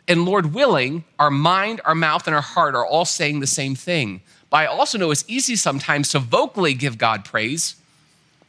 And 0.08 0.26
Lord 0.26 0.54
willing, 0.54 1.04
our 1.20 1.30
mind, 1.30 1.82
our 1.84 1.96
mouth, 1.96 2.28
and 2.28 2.36
our 2.36 2.42
heart 2.42 2.76
are 2.76 2.86
all 2.86 3.06
saying 3.06 3.42
the 3.42 3.48
same 3.48 3.76
thing. 3.76 4.22
But 4.50 4.58
I 4.58 4.66
also 4.68 4.98
know 4.98 5.12
it's 5.12 5.26
easy 5.28 5.56
sometimes 5.56 6.10
to 6.10 6.20
vocally 6.20 6.74
give 6.74 6.98
God 6.98 7.26
praise 7.26 7.76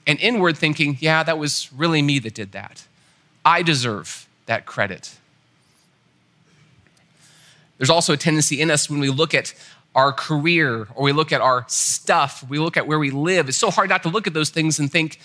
and 0.07 0.19
inward 0.21 0.57
thinking, 0.57 0.97
yeah, 1.01 1.23
that 1.23 1.39
was 1.39 1.73
really 1.73 2.01
me 2.01 2.19
that 2.21 2.35
did 2.35 2.53
that. 2.53 2.87
I 3.45 3.63
deserve 3.63 4.27
that 4.47 4.65
credit. 4.65 5.17
There's 7.77 7.91
also 7.91 8.13
a 8.13 8.17
tendency 8.17 8.61
in 8.61 8.71
us 8.71 8.89
when 8.89 9.01
we 9.01 9.11
look 9.11 9.35
at 9.35 9.55
our 9.95 10.13
career 10.13 10.89
or 10.95 11.05
we 11.05 11.13
look 11.13 11.33
at 11.33 11.41
our 11.41 11.65
stuff, 11.69 12.45
we 12.49 12.59
look 12.59 12.77
at 12.77 12.87
where 12.87 12.99
we 12.99 13.11
live. 13.11 13.49
It's 13.49 13.59
so 13.59 13.71
hard 13.71 13.89
not 13.89 14.03
to 14.05 14.09
look 14.09 14.27
at 14.27 14.35
those 14.35 14.51
things 14.51 14.79
and 14.79 14.91
think, 14.91 15.21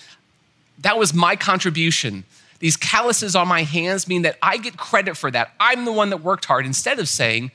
that 0.78 0.98
was 0.98 1.14
my 1.14 1.36
contribution. 1.36 2.24
These 2.64 2.78
calluses 2.78 3.36
on 3.36 3.46
my 3.46 3.62
hands 3.62 4.08
mean 4.08 4.22
that 4.22 4.38
I 4.40 4.56
get 4.56 4.78
credit 4.78 5.18
for 5.18 5.30
that. 5.30 5.52
I'm 5.60 5.84
the 5.84 5.92
one 5.92 6.08
that 6.08 6.22
worked 6.22 6.46
hard 6.46 6.64
instead 6.64 6.98
of 6.98 7.10
saying, 7.10 7.50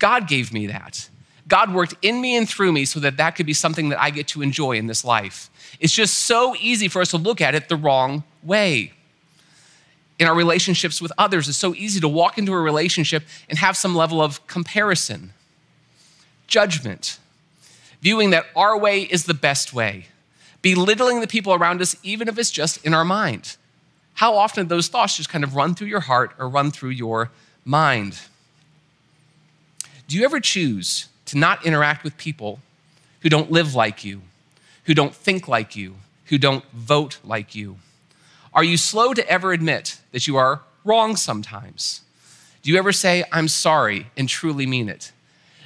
God 0.00 0.26
gave 0.26 0.52
me 0.52 0.66
that. 0.66 1.08
God 1.46 1.72
worked 1.72 1.94
in 2.02 2.20
me 2.20 2.36
and 2.36 2.48
through 2.48 2.72
me 2.72 2.84
so 2.84 2.98
that 2.98 3.16
that 3.18 3.36
could 3.36 3.46
be 3.46 3.52
something 3.52 3.90
that 3.90 4.02
I 4.02 4.10
get 4.10 4.26
to 4.26 4.42
enjoy 4.42 4.72
in 4.72 4.88
this 4.88 5.04
life. 5.04 5.50
It's 5.78 5.92
just 5.92 6.16
so 6.16 6.56
easy 6.58 6.88
for 6.88 7.00
us 7.00 7.10
to 7.10 7.16
look 7.16 7.40
at 7.40 7.54
it 7.54 7.68
the 7.68 7.76
wrong 7.76 8.24
way. 8.42 8.92
In 10.18 10.26
our 10.26 10.34
relationships 10.34 11.00
with 11.00 11.12
others, 11.16 11.48
it's 11.48 11.56
so 11.56 11.72
easy 11.72 12.00
to 12.00 12.08
walk 12.08 12.36
into 12.36 12.52
a 12.54 12.60
relationship 12.60 13.22
and 13.48 13.56
have 13.60 13.76
some 13.76 13.94
level 13.94 14.20
of 14.20 14.44
comparison, 14.48 15.32
judgment, 16.48 17.20
viewing 18.00 18.30
that 18.30 18.46
our 18.56 18.76
way 18.76 19.02
is 19.02 19.26
the 19.26 19.34
best 19.34 19.72
way 19.72 20.06
belittling 20.60 21.20
the 21.20 21.28
people 21.28 21.54
around 21.54 21.80
us, 21.80 21.94
even 22.02 22.26
if 22.26 22.36
it's 22.36 22.50
just 22.50 22.84
in 22.84 22.94
our 22.94 23.04
mind. 23.04 23.56
How 24.14 24.36
often 24.36 24.68
those 24.68 24.88
thoughts 24.88 25.16
just 25.16 25.28
kind 25.28 25.44
of 25.44 25.56
run 25.56 25.74
through 25.74 25.88
your 25.88 26.00
heart 26.00 26.32
or 26.38 26.48
run 26.48 26.70
through 26.70 26.90
your 26.90 27.30
mind? 27.64 28.20
Do 30.06 30.16
you 30.16 30.24
ever 30.24 30.40
choose 30.40 31.08
to 31.26 31.38
not 31.38 31.64
interact 31.66 32.04
with 32.04 32.16
people 32.16 32.60
who 33.20 33.28
don't 33.28 33.50
live 33.50 33.74
like 33.74 34.04
you, 34.04 34.22
who 34.84 34.94
don't 34.94 35.14
think 35.14 35.48
like 35.48 35.74
you, 35.74 35.96
who 36.26 36.38
don't 36.38 36.64
vote 36.72 37.18
like 37.24 37.54
you? 37.54 37.76
Are 38.52 38.64
you 38.64 38.76
slow 38.76 39.14
to 39.14 39.28
ever 39.28 39.52
admit 39.52 39.98
that 40.12 40.26
you 40.26 40.36
are 40.36 40.60
wrong 40.84 41.16
sometimes? 41.16 42.02
Do 42.62 42.70
you 42.70 42.78
ever 42.78 42.92
say, 42.92 43.24
I'm 43.32 43.48
sorry, 43.48 44.06
and 44.16 44.28
truly 44.28 44.66
mean 44.66 44.88
it? 44.88 45.12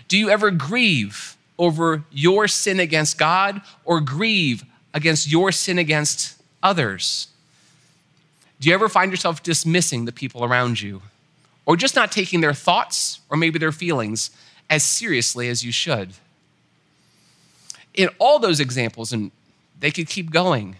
Do 0.08 0.16
you 0.16 0.30
ever 0.30 0.50
grieve 0.50 1.37
over 1.58 2.04
your 2.11 2.48
sin 2.48 2.80
against 2.80 3.18
God 3.18 3.61
or 3.84 4.00
grieve 4.00 4.64
against 4.94 5.30
your 5.30 5.52
sin 5.52 5.78
against 5.78 6.40
others? 6.62 7.28
Do 8.61 8.68
you 8.68 8.75
ever 8.75 8.88
find 8.88 9.11
yourself 9.11 9.42
dismissing 9.42 10.05
the 10.05 10.12
people 10.12 10.44
around 10.44 10.81
you? 10.81 11.03
Or 11.64 11.77
just 11.77 11.94
not 11.94 12.11
taking 12.11 12.40
their 12.40 12.55
thoughts 12.55 13.21
or 13.29 13.37
maybe 13.37 13.59
their 13.59 13.73
feelings 13.73 14.31
as 14.68 14.83
seriously 14.83 15.49
as 15.49 15.64
you 15.64 15.71
should? 15.71 16.12
In 17.94 18.09
all 18.18 18.38
those 18.38 18.61
examples, 18.61 19.12
and 19.12 19.31
they 19.79 19.90
could 19.90 20.09
keep 20.09 20.31
going, 20.31 20.77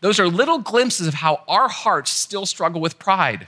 those 0.00 0.20
are 0.20 0.28
little 0.28 0.58
glimpses 0.58 1.06
of 1.06 1.14
how 1.14 1.42
our 1.48 1.68
hearts 1.68 2.10
still 2.10 2.46
struggle 2.46 2.80
with 2.80 2.98
pride. 2.98 3.46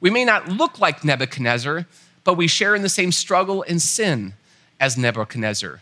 We 0.00 0.10
may 0.10 0.24
not 0.24 0.48
look 0.48 0.78
like 0.78 1.04
Nebuchadnezzar, 1.04 1.86
but 2.24 2.34
we 2.34 2.48
share 2.48 2.74
in 2.74 2.82
the 2.82 2.88
same 2.88 3.12
struggle 3.12 3.62
and 3.68 3.80
sin 3.80 4.34
as 4.80 4.96
Nebuchadnezzar. 4.96 5.80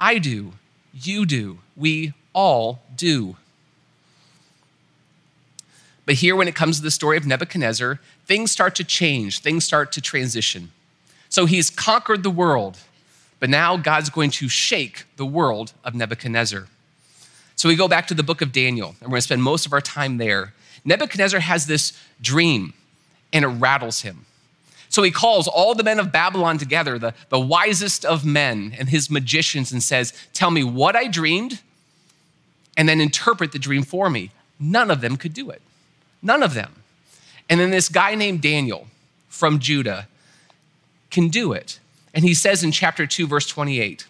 I 0.00 0.18
do, 0.18 0.54
you 0.92 1.26
do, 1.26 1.58
we 1.76 2.12
all 2.32 2.82
do. 2.96 3.36
But 6.04 6.16
here, 6.16 6.34
when 6.34 6.48
it 6.48 6.54
comes 6.54 6.76
to 6.76 6.82
the 6.82 6.90
story 6.90 7.16
of 7.16 7.26
Nebuchadnezzar, 7.26 8.00
things 8.26 8.50
start 8.50 8.74
to 8.76 8.84
change, 8.84 9.40
things 9.40 9.64
start 9.64 9.92
to 9.92 10.00
transition. 10.00 10.72
So 11.28 11.46
he's 11.46 11.70
conquered 11.70 12.22
the 12.22 12.30
world, 12.30 12.78
but 13.38 13.48
now 13.48 13.76
God's 13.76 14.10
going 14.10 14.30
to 14.32 14.48
shake 14.48 15.04
the 15.16 15.26
world 15.26 15.72
of 15.84 15.94
Nebuchadnezzar. 15.94 16.66
So 17.54 17.68
we 17.68 17.76
go 17.76 17.88
back 17.88 18.08
to 18.08 18.14
the 18.14 18.22
book 18.22 18.42
of 18.42 18.50
Daniel, 18.50 18.96
and 19.00 19.02
we're 19.02 19.14
going 19.14 19.18
to 19.18 19.22
spend 19.22 19.42
most 19.42 19.66
of 19.66 19.72
our 19.72 19.80
time 19.80 20.18
there. 20.18 20.52
Nebuchadnezzar 20.84 21.40
has 21.40 21.66
this 21.66 21.92
dream, 22.20 22.74
and 23.32 23.44
it 23.44 23.48
rattles 23.48 24.02
him. 24.02 24.26
So 24.88 25.02
he 25.02 25.10
calls 25.10 25.48
all 25.48 25.74
the 25.74 25.84
men 25.84 25.98
of 25.98 26.12
Babylon 26.12 26.58
together, 26.58 26.98
the, 26.98 27.14
the 27.30 27.40
wisest 27.40 28.04
of 28.04 28.26
men 28.26 28.74
and 28.78 28.90
his 28.90 29.08
magicians, 29.08 29.72
and 29.72 29.82
says, 29.82 30.12
Tell 30.34 30.50
me 30.50 30.64
what 30.64 30.96
I 30.96 31.06
dreamed 31.06 31.60
and 32.76 32.88
then 32.88 33.00
interpret 33.00 33.52
the 33.52 33.58
dream 33.58 33.84
for 33.84 34.10
me. 34.10 34.32
None 34.60 34.90
of 34.90 35.00
them 35.00 35.16
could 35.16 35.32
do 35.32 35.50
it. 35.50 35.62
None 36.22 36.42
of 36.42 36.54
them. 36.54 36.76
And 37.48 37.60
then 37.60 37.70
this 37.70 37.88
guy 37.88 38.14
named 38.14 38.40
Daniel 38.40 38.86
from 39.28 39.58
Judah 39.58 40.06
can 41.10 41.28
do 41.28 41.52
it. 41.52 41.78
And 42.14 42.24
he 42.24 42.34
says 42.34 42.62
in 42.62 42.72
chapter 42.72 43.06
2, 43.06 43.26
verse 43.26 43.46
28 43.46 44.06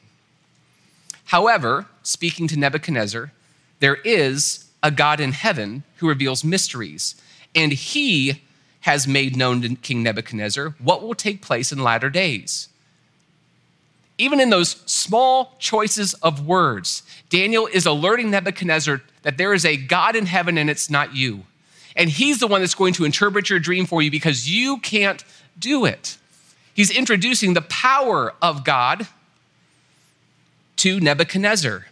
However, 1.27 1.87
speaking 2.03 2.47
to 2.49 2.59
Nebuchadnezzar, 2.59 3.33
there 3.81 3.97
is 3.97 4.67
a 4.83 4.91
God 4.91 5.19
in 5.19 5.33
heaven 5.33 5.83
who 5.97 6.09
reveals 6.09 6.45
mysteries, 6.45 7.15
and 7.55 7.73
he 7.73 8.43
has 8.81 9.09
made 9.09 9.37
known 9.37 9.63
to 9.63 9.75
King 9.77 10.03
Nebuchadnezzar 10.03 10.75
what 10.79 11.03
will 11.03 11.15
take 11.15 11.41
place 11.41 11.73
in 11.73 11.83
latter 11.83 12.11
days 12.11 12.69
even 14.23 14.39
in 14.39 14.51
those 14.51 14.83
small 14.87 15.57
choices 15.59 16.15
of 16.15 16.47
words, 16.47 17.03
Daniel 17.29 17.67
is 17.67 17.87
alerting 17.87 18.31
Nebuchadnezzar 18.31 19.03
that 19.23 19.37
there 19.37 19.53
is 19.53 19.65
a 19.65 19.77
God 19.77 20.15
in 20.15 20.27
heaven 20.27 20.59
and 20.59 20.71
it's 20.71 20.89
not 20.89 21.15
you. 21.17 21.43
And 21.97 22.09
he's 22.11 22.39
the 22.39 22.47
one 22.47 22.61
that's 22.61 22.75
going 22.75 22.95
to 22.95 23.05
interpret 23.05 23.51
your 23.51 23.59
dream 23.59 23.87
for 23.87 24.03
you 24.03 24.11
because 24.11 24.49
you 24.49 24.79
can't 24.79 25.25
do 25.59 25.85
it. 25.85 26.19
He's 26.75 26.91
introducing 26.91 27.55
the 27.55 27.63
power 27.63 28.35
of 28.41 28.65
God 28.65 29.07
to 30.77 31.01
Nebuchadnezzar. 31.01 31.87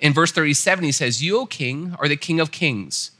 In 0.00 0.12
verse 0.12 0.32
37, 0.32 0.84
he 0.84 0.92
says, 0.92 1.22
You, 1.22 1.40
O 1.40 1.46
king, 1.46 1.94
are 1.98 2.08
the 2.08 2.16
king 2.16 2.40
of 2.40 2.50
kings, 2.50 3.10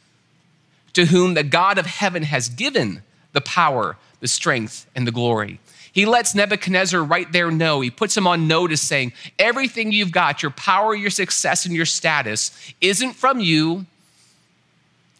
to 0.94 1.06
whom 1.06 1.34
the 1.34 1.42
God 1.42 1.78
of 1.78 1.86
heaven 1.86 2.22
has 2.22 2.48
given 2.48 3.02
the 3.32 3.40
power, 3.40 3.96
the 4.20 4.28
strength, 4.28 4.86
and 4.94 5.06
the 5.06 5.12
glory. 5.12 5.60
He 5.92 6.06
lets 6.06 6.34
Nebuchadnezzar 6.34 7.02
right 7.02 7.30
there 7.32 7.50
know. 7.50 7.80
He 7.80 7.90
puts 7.90 8.16
him 8.16 8.26
on 8.26 8.46
notice 8.46 8.80
saying, 8.80 9.12
Everything 9.38 9.92
you've 9.92 10.12
got, 10.12 10.42
your 10.42 10.52
power, 10.52 10.94
your 10.94 11.10
success, 11.10 11.66
and 11.66 11.74
your 11.74 11.86
status, 11.86 12.52
isn't 12.80 13.14
from 13.14 13.40
you, 13.40 13.84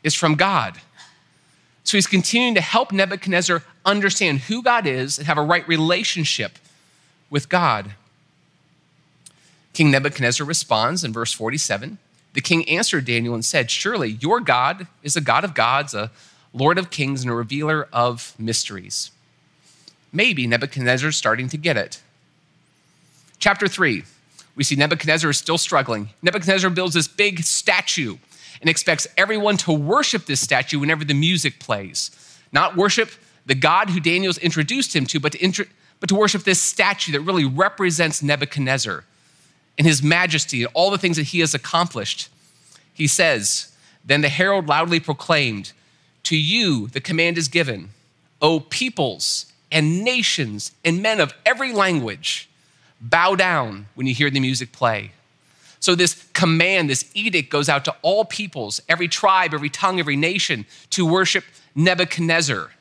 it's 0.09 0.17
from 0.17 0.35
God. 0.35 0.81
So 1.85 1.97
he's 1.97 2.07
continuing 2.07 2.55
to 2.55 2.61
help 2.61 2.93
Nebuchadnezzar 2.93 3.63
understand 3.85 4.41
who 4.41 4.63
God 4.63 4.87
is 4.87 5.19
and 5.19 5.27
have 5.27 5.39
a 5.39 5.43
right 5.43 5.67
relationship 5.69 6.59
with 7.31 7.49
God. 7.49 7.93
King 9.75 9.91
Nebuchadnezzar 9.91 10.47
responds 10.47 11.05
in 11.05 11.13
verse 11.13 11.33
47. 11.33 11.99
The 12.33 12.41
king 12.41 12.67
answered 12.69 13.05
Daniel 13.05 13.35
and 13.35 13.45
said, 13.45 13.71
Surely 13.71 14.13
your 14.21 14.41
God 14.41 14.87
is 15.03 15.15
a 15.15 15.21
God 15.21 15.45
of 15.45 15.53
gods, 15.55 15.93
a 15.93 16.11
Lord 16.55 16.79
of 16.79 16.91
kings, 16.91 17.21
and 17.21 17.31
a 17.31 17.35
revealer 17.35 17.87
of 17.93 18.35
mysteries. 18.39 19.11
Maybe 20.11 20.47
Nebuchadnezzar's 20.47 21.19
starting 21.19 21.51
to 21.51 21.59
get 21.59 21.77
it. 21.77 22.01
Chapter 23.39 23.69
3, 23.69 24.05
we 24.57 24.65
see 24.65 24.75
Nebuchadnezzar 24.75 25.31
is 25.31 25.37
still 25.37 25.59
struggling. 25.59 26.09
Nebuchadnezzar 26.23 26.71
builds 26.71 26.95
this 26.95 27.09
big 27.09 27.41
statue 27.45 28.17
and 28.61 28.69
expects 28.69 29.07
everyone 29.17 29.57
to 29.59 29.73
worship 29.73 30.27
this 30.27 30.41
statue 30.41 30.79
whenever 30.79 31.05
the 31.05 31.15
music 31.15 31.59
plays. 31.59 32.11
Not 32.53 32.77
worship 32.77 33.11
the 33.47 33.55
God 33.55 33.91
who 33.91 34.01
Daniel's 34.01 34.39
introduced 34.39 34.95
him 34.95 35.07
to, 35.07 35.21
but 35.21 35.33
to, 35.33 35.67
but 36.01 36.09
to 36.09 36.15
worship 36.15 36.45
this 36.45 36.61
statue 36.61 37.13
that 37.13 37.21
really 37.21 37.45
represents 37.45 38.23
Nebuchadnezzar 38.23 39.05
and 39.77 39.87
his 39.87 40.03
majesty 40.03 40.63
and 40.63 40.73
all 40.75 40.91
the 40.91 40.99
things 40.99 41.17
that 41.17 41.29
he 41.29 41.41
has 41.41 41.55
accomplished. 41.55 42.29
He 42.93 43.07
says, 43.07 43.73
Then 44.05 44.21
the 44.21 44.29
herald 44.29 44.67
loudly 44.67 45.01
proclaimed, 45.01 45.73
To 46.25 46.37
you 46.37 46.89
the 46.89 47.01
command 47.01 47.39
is 47.39 47.49
given 47.49 47.91
O 48.41 48.61
peoples 48.61 49.53
and 49.71 50.05
nations 50.05 50.73
and 50.85 51.03
men 51.03 51.21
of 51.21 51.35
every 51.45 51.73
language, 51.73 52.49
bow 53.01 53.35
down 53.35 53.87
when 53.95 54.07
you 54.07 54.15
hear 54.15 54.31
the 54.31 54.41
music 54.41 54.73
play. 54.73 55.13
So, 55.89 55.95
this 55.95 56.23
command, 56.35 56.91
this 56.91 57.11
edict 57.15 57.49
goes 57.49 57.71
out 57.71 57.87
to 57.87 57.97
all 58.03 58.27
peoples, 58.27 58.83
every 58.91 59.09
tribe, 59.09 59.55
every 59.55 59.71
tongue, 59.71 59.99
every 59.99 60.17
nation 60.17 60.67
to 60.91 61.07
worship 61.07 61.45
Nebuchadnezzar. 61.75 62.73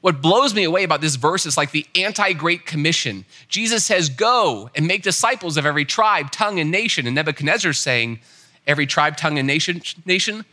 What 0.00 0.22
blows 0.22 0.54
me 0.54 0.62
away 0.62 0.84
about 0.84 1.00
this 1.00 1.16
verse 1.16 1.46
is 1.46 1.56
like 1.56 1.72
the 1.72 1.84
anti 1.96 2.32
Great 2.34 2.64
Commission. 2.64 3.24
Jesus 3.48 3.84
says, 3.84 4.08
Go 4.08 4.70
and 4.76 4.86
make 4.86 5.02
disciples 5.02 5.56
of 5.56 5.66
every 5.66 5.84
tribe, 5.84 6.30
tongue, 6.30 6.60
and 6.60 6.70
nation. 6.70 7.08
And 7.08 7.16
Nebuchadnezzar 7.16 7.72
saying, 7.72 8.20
Every 8.68 8.86
tribe, 8.86 9.16
tongue, 9.16 9.36
and 9.36 9.48
nation, 9.48 9.82
nation 10.06 10.44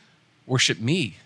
worship 0.47 0.79
me. 0.79 1.17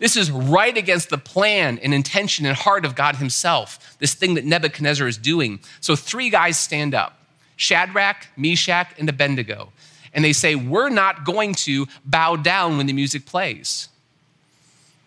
This 0.00 0.16
is 0.16 0.32
right 0.32 0.76
against 0.76 1.10
the 1.10 1.18
plan 1.18 1.78
and 1.78 1.94
intention 1.94 2.44
and 2.44 2.56
heart 2.56 2.84
of 2.84 2.96
God 2.96 3.14
Himself, 3.14 3.96
this 4.00 4.14
thing 4.14 4.34
that 4.34 4.44
Nebuchadnezzar 4.44 5.06
is 5.06 5.16
doing. 5.16 5.60
So, 5.80 5.94
three 5.94 6.28
guys 6.28 6.58
stand 6.58 6.92
up 6.92 7.18
Shadrach, 7.60 8.26
Meshach, 8.38 8.88
and 8.98 9.06
Abednego. 9.06 9.70
And 10.14 10.24
they 10.24 10.32
say, 10.32 10.54
We're 10.54 10.88
not 10.88 11.26
going 11.26 11.54
to 11.66 11.86
bow 12.06 12.36
down 12.36 12.78
when 12.78 12.86
the 12.86 12.94
music 12.94 13.26
plays. 13.26 13.90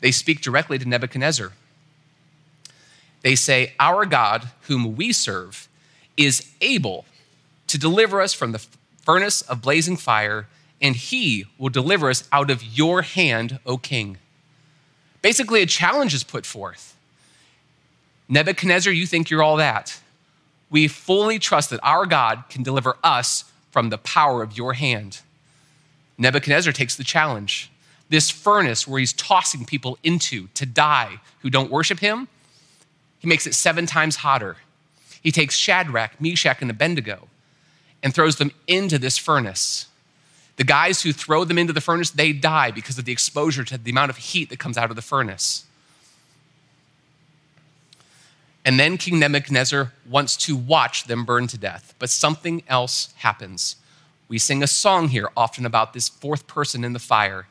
They 0.01 0.11
speak 0.11 0.39
directly 0.41 0.77
to 0.77 0.87
Nebuchadnezzar. 0.87 1.51
They 3.23 3.33
say, 3.33 3.73
Our 3.79 4.05
God, 4.05 4.49
whom 4.67 4.95
we 4.95 5.13
serve, 5.13 5.67
is 6.15 6.47
able 6.61 7.05
to 7.65 7.79
deliver 7.79 8.21
us 8.21 8.35
from 8.35 8.51
the 8.51 8.63
furnace 9.01 9.41
of 9.41 9.63
blazing 9.63 9.97
fire, 9.97 10.45
and 10.79 10.95
he 10.95 11.45
will 11.57 11.69
deliver 11.69 12.11
us 12.11 12.27
out 12.31 12.51
of 12.51 12.63
your 12.63 13.01
hand, 13.01 13.57
O 13.65 13.77
king. 13.77 14.19
Basically, 15.23 15.63
a 15.63 15.65
challenge 15.65 16.13
is 16.13 16.23
put 16.23 16.45
forth. 16.45 16.95
Nebuchadnezzar, 18.29 18.93
you 18.93 19.07
think 19.07 19.31
you're 19.31 19.41
all 19.41 19.57
that. 19.57 19.99
We 20.73 20.87
fully 20.87 21.37
trust 21.37 21.69
that 21.69 21.79
our 21.83 22.07
God 22.07 22.45
can 22.49 22.63
deliver 22.63 22.97
us 23.03 23.45
from 23.69 23.89
the 23.89 23.99
power 23.99 24.41
of 24.41 24.57
your 24.57 24.73
hand. 24.73 25.19
Nebuchadnezzar 26.17 26.73
takes 26.73 26.95
the 26.95 27.03
challenge. 27.03 27.69
This 28.09 28.31
furnace 28.31 28.87
where 28.87 28.99
he's 28.99 29.13
tossing 29.13 29.65
people 29.65 29.99
into 30.03 30.47
to 30.55 30.65
die 30.65 31.19
who 31.43 31.51
don't 31.51 31.69
worship 31.69 31.99
him, 31.99 32.27
he 33.19 33.27
makes 33.27 33.45
it 33.45 33.53
seven 33.53 33.85
times 33.85 34.17
hotter. 34.17 34.57
He 35.21 35.31
takes 35.31 35.55
Shadrach, 35.55 36.19
Meshach, 36.19 36.59
and 36.59 36.71
Abednego 36.71 37.27
and 38.01 38.11
throws 38.11 38.37
them 38.37 38.51
into 38.65 38.97
this 38.97 39.19
furnace. 39.19 39.85
The 40.55 40.63
guys 40.63 41.03
who 41.03 41.13
throw 41.13 41.45
them 41.45 41.59
into 41.59 41.73
the 41.73 41.81
furnace, 41.81 42.09
they 42.09 42.33
die 42.33 42.71
because 42.71 42.97
of 42.97 43.05
the 43.05 43.11
exposure 43.11 43.63
to 43.63 43.77
the 43.77 43.91
amount 43.91 44.09
of 44.09 44.17
heat 44.17 44.49
that 44.49 44.57
comes 44.57 44.79
out 44.79 44.89
of 44.89 44.95
the 44.95 45.03
furnace. 45.03 45.65
And 48.65 48.79
then 48.79 48.97
King 48.97 49.19
Nebuchadnezzar 49.19 49.91
wants 50.09 50.37
to 50.37 50.55
watch 50.55 51.05
them 51.05 51.25
burn 51.25 51.47
to 51.47 51.57
death. 51.57 51.93
But 51.99 52.09
something 52.09 52.63
else 52.67 53.13
happens. 53.17 53.75
We 54.29 54.39
sing 54.39 54.63
a 54.63 54.67
song 54.67 55.09
here 55.09 55.29
often 55.35 55.65
about 55.65 55.93
this 55.93 56.09
fourth 56.09 56.47
person 56.47 56.83
in 56.83 56.93
the 56.93 56.99
fire. 56.99 57.47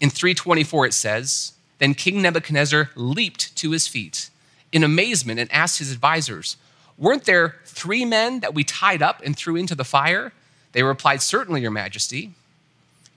In 0.00 0.10
324, 0.10 0.86
it 0.86 0.94
says, 0.94 1.52
Then 1.78 1.94
King 1.94 2.22
Nebuchadnezzar 2.22 2.90
leaped 2.94 3.54
to 3.56 3.72
his 3.72 3.86
feet 3.86 4.30
in 4.72 4.82
amazement 4.82 5.38
and 5.38 5.52
asked 5.52 5.78
his 5.78 5.92
advisors, 5.92 6.56
Weren't 6.98 7.24
there 7.24 7.56
three 7.64 8.04
men 8.04 8.40
that 8.40 8.54
we 8.54 8.64
tied 8.64 9.02
up 9.02 9.22
and 9.22 9.36
threw 9.36 9.56
into 9.56 9.74
the 9.74 9.84
fire? 9.84 10.32
They 10.72 10.82
replied, 10.82 11.22
Certainly, 11.22 11.60
Your 11.60 11.70
Majesty. 11.70 12.32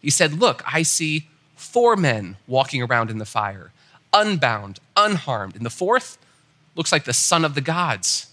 He 0.02 0.10
said, 0.10 0.34
Look, 0.34 0.62
I 0.66 0.84
see 0.84 1.28
four 1.56 1.96
men 1.96 2.38
walking 2.48 2.82
around 2.82 3.10
in 3.10 3.18
the 3.18 3.26
fire, 3.26 3.72
unbound, 4.14 4.80
unharmed. 4.96 5.56
And 5.56 5.66
the 5.66 5.70
fourth 5.70 6.18
looks 6.80 6.94
like 6.94 7.04
the 7.04 7.12
son 7.12 7.44
of 7.44 7.56
the 7.56 7.62
gods. 7.62 8.28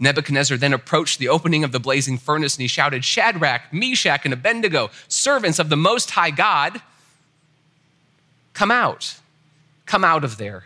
Nebuchadnezzar 0.00 0.56
then 0.56 0.72
approached 0.72 1.20
the 1.20 1.28
opening 1.28 1.62
of 1.62 1.70
the 1.70 1.78
blazing 1.78 2.18
furnace 2.18 2.56
and 2.56 2.62
he 2.62 2.66
shouted, 2.66 3.04
Shadrach, 3.04 3.72
Meshach, 3.72 4.22
and 4.24 4.34
Abednego, 4.34 4.90
servants 5.06 5.60
of 5.60 5.68
the 5.68 5.76
Most 5.76 6.10
High 6.10 6.32
God, 6.32 6.82
come 8.52 8.72
out. 8.72 9.14
Come 9.86 10.02
out 10.02 10.24
of 10.24 10.38
there. 10.38 10.64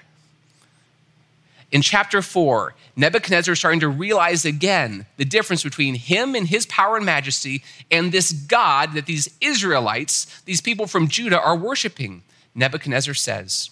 In 1.70 1.83
chapter 1.83 2.22
four, 2.22 2.74
Nebuchadnezzar 2.96 3.52
is 3.52 3.59
starting 3.59 3.81
to 3.81 3.88
realize 3.88 4.46
again 4.46 5.05
the 5.18 5.26
difference 5.26 5.62
between 5.62 5.96
him 5.96 6.35
and 6.35 6.48
his 6.48 6.64
power 6.64 6.96
and 6.96 7.05
majesty 7.05 7.62
and 7.90 8.11
this 8.11 8.33
God 8.33 8.94
that 8.94 9.05
these 9.05 9.29
Israelites, 9.42 10.40
these 10.46 10.62
people 10.62 10.87
from 10.87 11.09
Judah, 11.09 11.38
are 11.38 11.57
worshiping. 11.57 12.22
Nebuchadnezzar 12.55 13.12
says, 13.12 13.68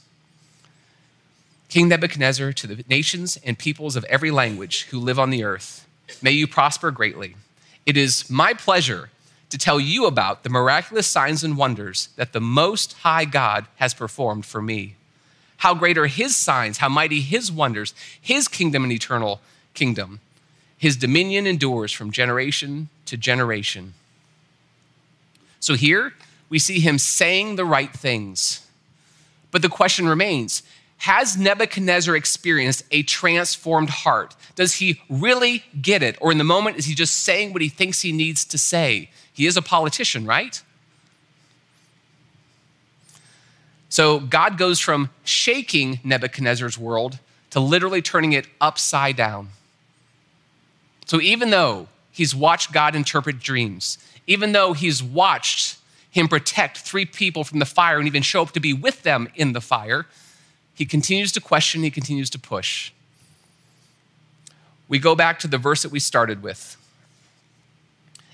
King 1.74 1.88
Nebuchadnezzar, 1.88 2.52
to 2.52 2.68
the 2.68 2.84
nations 2.88 3.36
and 3.44 3.58
peoples 3.58 3.96
of 3.96 4.04
every 4.04 4.30
language 4.30 4.84
who 4.90 5.00
live 5.00 5.18
on 5.18 5.30
the 5.30 5.42
earth, 5.42 5.88
may 6.22 6.30
you 6.30 6.46
prosper 6.46 6.92
greatly. 6.92 7.34
It 7.84 7.96
is 7.96 8.30
my 8.30 8.52
pleasure 8.54 9.10
to 9.50 9.58
tell 9.58 9.80
you 9.80 10.06
about 10.06 10.44
the 10.44 10.50
miraculous 10.50 11.08
signs 11.08 11.42
and 11.42 11.56
wonders 11.56 12.10
that 12.14 12.32
the 12.32 12.40
Most 12.40 12.92
High 12.98 13.24
God 13.24 13.66
has 13.78 13.92
performed 13.92 14.46
for 14.46 14.62
me. 14.62 14.94
How 15.56 15.74
great 15.74 15.98
are 15.98 16.06
his 16.06 16.36
signs, 16.36 16.78
how 16.78 16.88
mighty 16.88 17.20
his 17.20 17.50
wonders, 17.50 17.92
his 18.20 18.46
kingdom 18.46 18.84
and 18.84 18.92
eternal 18.92 19.40
kingdom. 19.74 20.20
His 20.78 20.96
dominion 20.96 21.44
endures 21.44 21.90
from 21.90 22.12
generation 22.12 22.88
to 23.06 23.16
generation. 23.16 23.94
So 25.58 25.74
here 25.74 26.14
we 26.48 26.60
see 26.60 26.78
him 26.78 26.98
saying 26.98 27.56
the 27.56 27.64
right 27.64 27.92
things. 27.92 28.64
But 29.50 29.62
the 29.62 29.68
question 29.68 30.08
remains 30.08 30.64
Has 30.98 31.36
Nebuchadnezzar 31.36 32.16
experienced 32.16 32.84
a 32.90 33.02
transformed 33.02 33.90
heart? 33.90 34.34
Does 34.54 34.74
he 34.74 35.00
really 35.10 35.64
get 35.80 36.02
it? 36.02 36.16
Or 36.20 36.32
in 36.32 36.38
the 36.38 36.44
moment, 36.44 36.78
is 36.78 36.86
he 36.86 36.94
just 36.94 37.18
saying 37.18 37.52
what 37.52 37.62
he 37.62 37.68
thinks 37.68 38.00
he 38.00 38.12
needs 38.12 38.44
to 38.46 38.58
say? 38.58 39.10
He 39.32 39.46
is 39.46 39.56
a 39.56 39.62
politician, 39.62 40.24
right? 40.24 40.62
So 43.88 44.18
God 44.18 44.58
goes 44.58 44.80
from 44.80 45.10
shaking 45.24 46.00
Nebuchadnezzar's 46.02 46.78
world 46.78 47.18
to 47.50 47.60
literally 47.60 48.02
turning 48.02 48.32
it 48.32 48.46
upside 48.60 49.16
down. 49.16 49.50
So 51.06 51.20
even 51.20 51.50
though 51.50 51.88
he's 52.10 52.34
watched 52.34 52.72
God 52.72 52.96
interpret 52.96 53.38
dreams, 53.40 53.98
even 54.26 54.52
though 54.52 54.72
he's 54.72 55.02
watched 55.02 55.78
him 56.10 56.28
protect 56.28 56.78
three 56.78 57.04
people 57.04 57.44
from 57.44 57.58
the 57.58 57.66
fire 57.66 57.98
and 57.98 58.06
even 58.06 58.22
show 58.22 58.42
up 58.42 58.52
to 58.52 58.60
be 58.60 58.72
with 58.72 59.02
them 59.02 59.28
in 59.34 59.52
the 59.52 59.60
fire, 59.60 60.06
he 60.74 60.84
continues 60.84 61.30
to 61.32 61.40
question, 61.40 61.82
he 61.82 61.90
continues 61.90 62.28
to 62.30 62.38
push. 62.38 62.92
We 64.88 64.98
go 64.98 65.14
back 65.14 65.38
to 65.40 65.48
the 65.48 65.58
verse 65.58 65.82
that 65.82 65.92
we 65.92 66.00
started 66.00 66.42
with. 66.42 66.76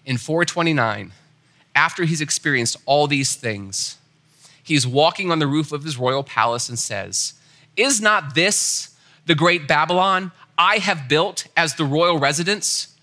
In 0.05 0.17
429, 0.17 1.13
after 1.75 2.05
he's 2.05 2.21
experienced 2.21 2.77
all 2.87 3.07
these 3.07 3.37
things, 3.37 3.99
he's 4.63 4.87
walking 4.87 5.31
on 5.31 5.39
the 5.39 5.47
roof 5.47 5.71
of 5.73 5.85
his 5.85 5.99
royal 5.99 6.25
palace 6.25 6.69
and 6.69 6.79
says, 6.79 7.35
Is 7.77 8.01
not 8.01 8.35
this 8.35 8.97
the 9.27 9.35
great 9.35 9.69
Babylon 9.69 10.33
I 10.57 10.79
have 10.79 11.09
built 11.09 11.47
as 11.57 11.75
the 11.75 11.85
royal 11.85 12.19
residence? 12.19 12.97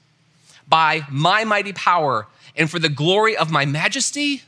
By 0.67 1.04
my 1.10 1.45
mighty 1.45 1.71
power 1.71 2.28
and 2.56 2.69
for 2.69 2.80
the 2.80 2.89
glory 2.89 3.38
of 3.38 3.52
my 3.52 3.65
majesty? 3.65 4.41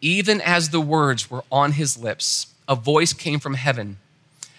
Even 0.00 0.40
as 0.40 0.70
the 0.70 0.80
words 0.80 1.30
were 1.30 1.44
on 1.52 1.72
his 1.72 1.96
lips, 1.96 2.48
a 2.68 2.74
voice 2.74 3.12
came 3.12 3.40
from 3.40 3.54
heaven. 3.54 3.98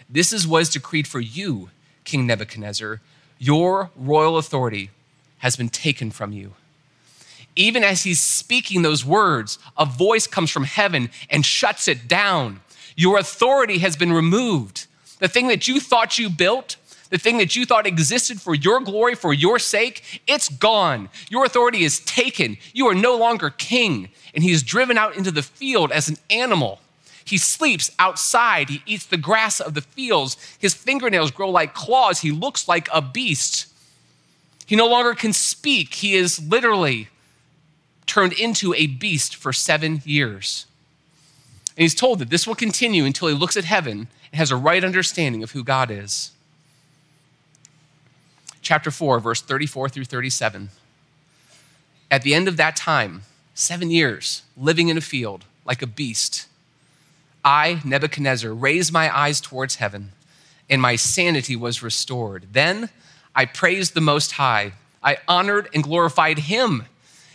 This 0.10 0.32
is 0.32 0.48
what 0.48 0.62
is 0.62 0.70
decreed 0.70 1.08
for 1.08 1.20
you, 1.20 1.70
King 2.04 2.26
Nebuchadnezzar. 2.26 3.02
Your 3.39 3.91
royal 3.96 4.38
authority 4.38 4.89
has 5.39 5.56
been 5.56 5.70
taken 5.70 6.12
from 6.12 6.32
you 6.32 6.54
even 7.58 7.84
as 7.84 8.04
he's 8.04 8.22
speaking 8.22 8.82
those 8.82 9.04
words, 9.04 9.60
a 9.78 9.86
voice 9.86 10.28
comes 10.28 10.52
from 10.52 10.63
heaven 10.63 11.10
and 11.30 11.46
shuts 11.46 11.88
it 11.88 12.08
down. 12.08 12.62
Your 12.96 13.17
authority 13.17 13.80
has 13.80 13.98
been 13.98 14.13
removed. 14.13 14.88
The 15.20 15.28
thing 15.28 15.48
that 15.48 15.67
you 15.67 15.80
thought 15.80 16.20
you 16.20 16.30
built, 16.30 16.78
the 17.10 17.17
thing 17.17 17.38
that 17.39 17.56
you 17.56 17.65
thought 17.65 17.88
existed 17.88 18.39
for 18.39 18.54
your 18.54 18.80
glory, 18.80 19.15
for 19.15 19.34
your 19.34 19.60
sake, 19.60 20.22
it's 20.28 20.50
gone. 20.50 21.10
Your 21.30 21.46
authority 21.46 21.84
is 21.84 22.00
taken. 22.02 22.58
You 22.74 22.88
are 22.88 22.96
no 22.96 23.17
longer 23.17 23.50
king. 23.50 24.10
And 24.34 24.43
he 24.43 24.52
is 24.52 24.63
driven 24.63 24.98
out 24.98 25.15
into 25.15 25.32
the 25.32 25.43
field 25.43 25.91
as 25.91 26.08
an 26.08 26.17
animal. 26.30 26.80
He 27.28 27.38
sleeps 27.38 27.92
outside. 28.00 28.70
He 28.70 28.82
eats 28.86 29.06
the 29.06 29.18
grass 29.18 29.60
of 29.60 29.74
the 29.74 29.82
fields. 29.82 30.38
His 30.58 30.74
fingernails 30.74 31.30
grow 31.30 31.50
like 31.50 31.74
claws. 31.74 32.22
He 32.22 32.32
looks 32.32 32.70
like 32.70 32.88
a 32.94 33.02
beast. 33.02 33.68
He 34.66 34.78
no 34.78 34.88
longer 34.88 35.13
can 35.13 35.34
speak. 35.34 35.96
He 35.96 36.16
is 36.16 36.40
literally 36.40 37.10
turned 38.06 38.32
into 38.32 38.74
a 38.74 38.88
beast 38.88 39.36
for 39.36 39.52
seven 39.52 40.02
years. 40.06 40.68
And 41.76 41.82
he's 41.82 41.94
told 41.94 42.20
that 42.20 42.30
this 42.30 42.48
will 42.48 42.56
continue 42.56 43.04
until 43.04 43.28
he 43.28 43.34
looks 43.34 43.58
at 43.58 43.66
heaven 43.66 44.08
and 44.32 44.40
has 44.40 44.50
a 44.50 44.56
right 44.56 44.84
understanding 44.84 45.44
of 45.44 45.52
who 45.52 45.66
God 45.66 45.92
is. 45.92 46.32
Chapter 48.62 48.90
4, 48.90 49.20
verse 49.20 49.42
34 49.42 49.90
through 49.90 50.06
37. 50.06 50.70
At 52.10 52.24
the 52.24 52.34
end 52.34 52.48
of 52.48 52.56
that 52.56 52.78
time, 52.78 53.24
seven 53.54 53.92
years, 53.92 54.44
living 54.56 54.88
in 54.88 54.98
a 54.98 55.02
field 55.02 55.44
like 55.66 55.82
a 55.82 55.88
beast, 55.88 56.47
I, 57.43 57.82
Nebuchadnezzar, 57.84 58.54
raised 58.54 58.91
my 58.91 59.15
eyes 59.15 59.39
towards 59.39 59.76
heaven, 59.76 60.12
and 60.69 60.82
my 60.82 60.95
sanity 60.95 61.56
was 61.56 61.84
restored. 61.84 62.47
Then 62.52 62.89
I 63.36 63.45
praised 63.45 63.93
the 63.93 64.02
Most 64.02 64.34
High. 64.34 64.73
I 65.04 65.17
honored 65.28 65.69
and 65.73 65.84
glorified 65.84 66.39
him. 66.39 66.86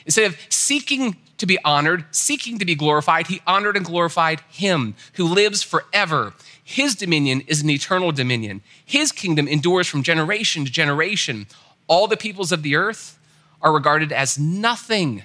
Instead 0.05 0.27
of 0.27 0.37
seeking 0.49 1.17
to 1.39 1.47
be 1.47 1.59
honored, 1.65 2.05
seeking 2.11 2.59
to 2.59 2.65
be 2.65 2.75
glorified, 2.75 3.29
he 3.29 3.41
honored 3.47 3.77
and 3.77 3.87
glorified 3.87 4.41
him 4.49 4.95
who 5.15 5.25
lives 5.25 5.63
forever. 5.63 6.35
His 6.63 6.95
dominion 6.95 7.43
is 7.47 7.63
an 7.63 7.71
eternal 7.71 8.13
dominion. 8.13 8.63
His 8.85 9.13
kingdom 9.13 9.49
endures 9.49 9.89
from 9.89 10.03
generation 10.03 10.65
to 10.65 10.71
generation. 10.71 11.47
All 11.87 12.07
the 12.07 12.17
peoples 12.17 12.53
of 12.53 12.63
the 12.63 12.77
earth 12.77 13.19
are 13.61 13.73
regarded 13.73 14.13
as 14.13 14.39
nothing. 14.39 15.23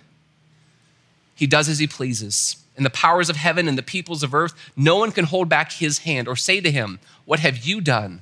He 1.35 1.47
does 1.47 1.69
as 1.69 1.79
he 1.79 1.87
pleases 1.87 2.57
and 2.77 2.85
the 2.85 2.91
powers 2.91 3.29
of 3.29 3.35
heaven 3.35 3.67
and 3.67 3.77
the 3.77 3.83
peoples 3.83 4.23
of 4.23 4.33
earth, 4.33 4.53
no 4.77 4.95
one 4.95 5.11
can 5.11 5.25
hold 5.25 5.49
back 5.49 5.73
his 5.73 5.99
hand 5.99 6.27
or 6.27 6.35
say 6.35 6.61
to 6.61 6.71
him, 6.71 6.99
What 7.25 7.39
have 7.39 7.65
you 7.65 7.81
done? 7.81 8.21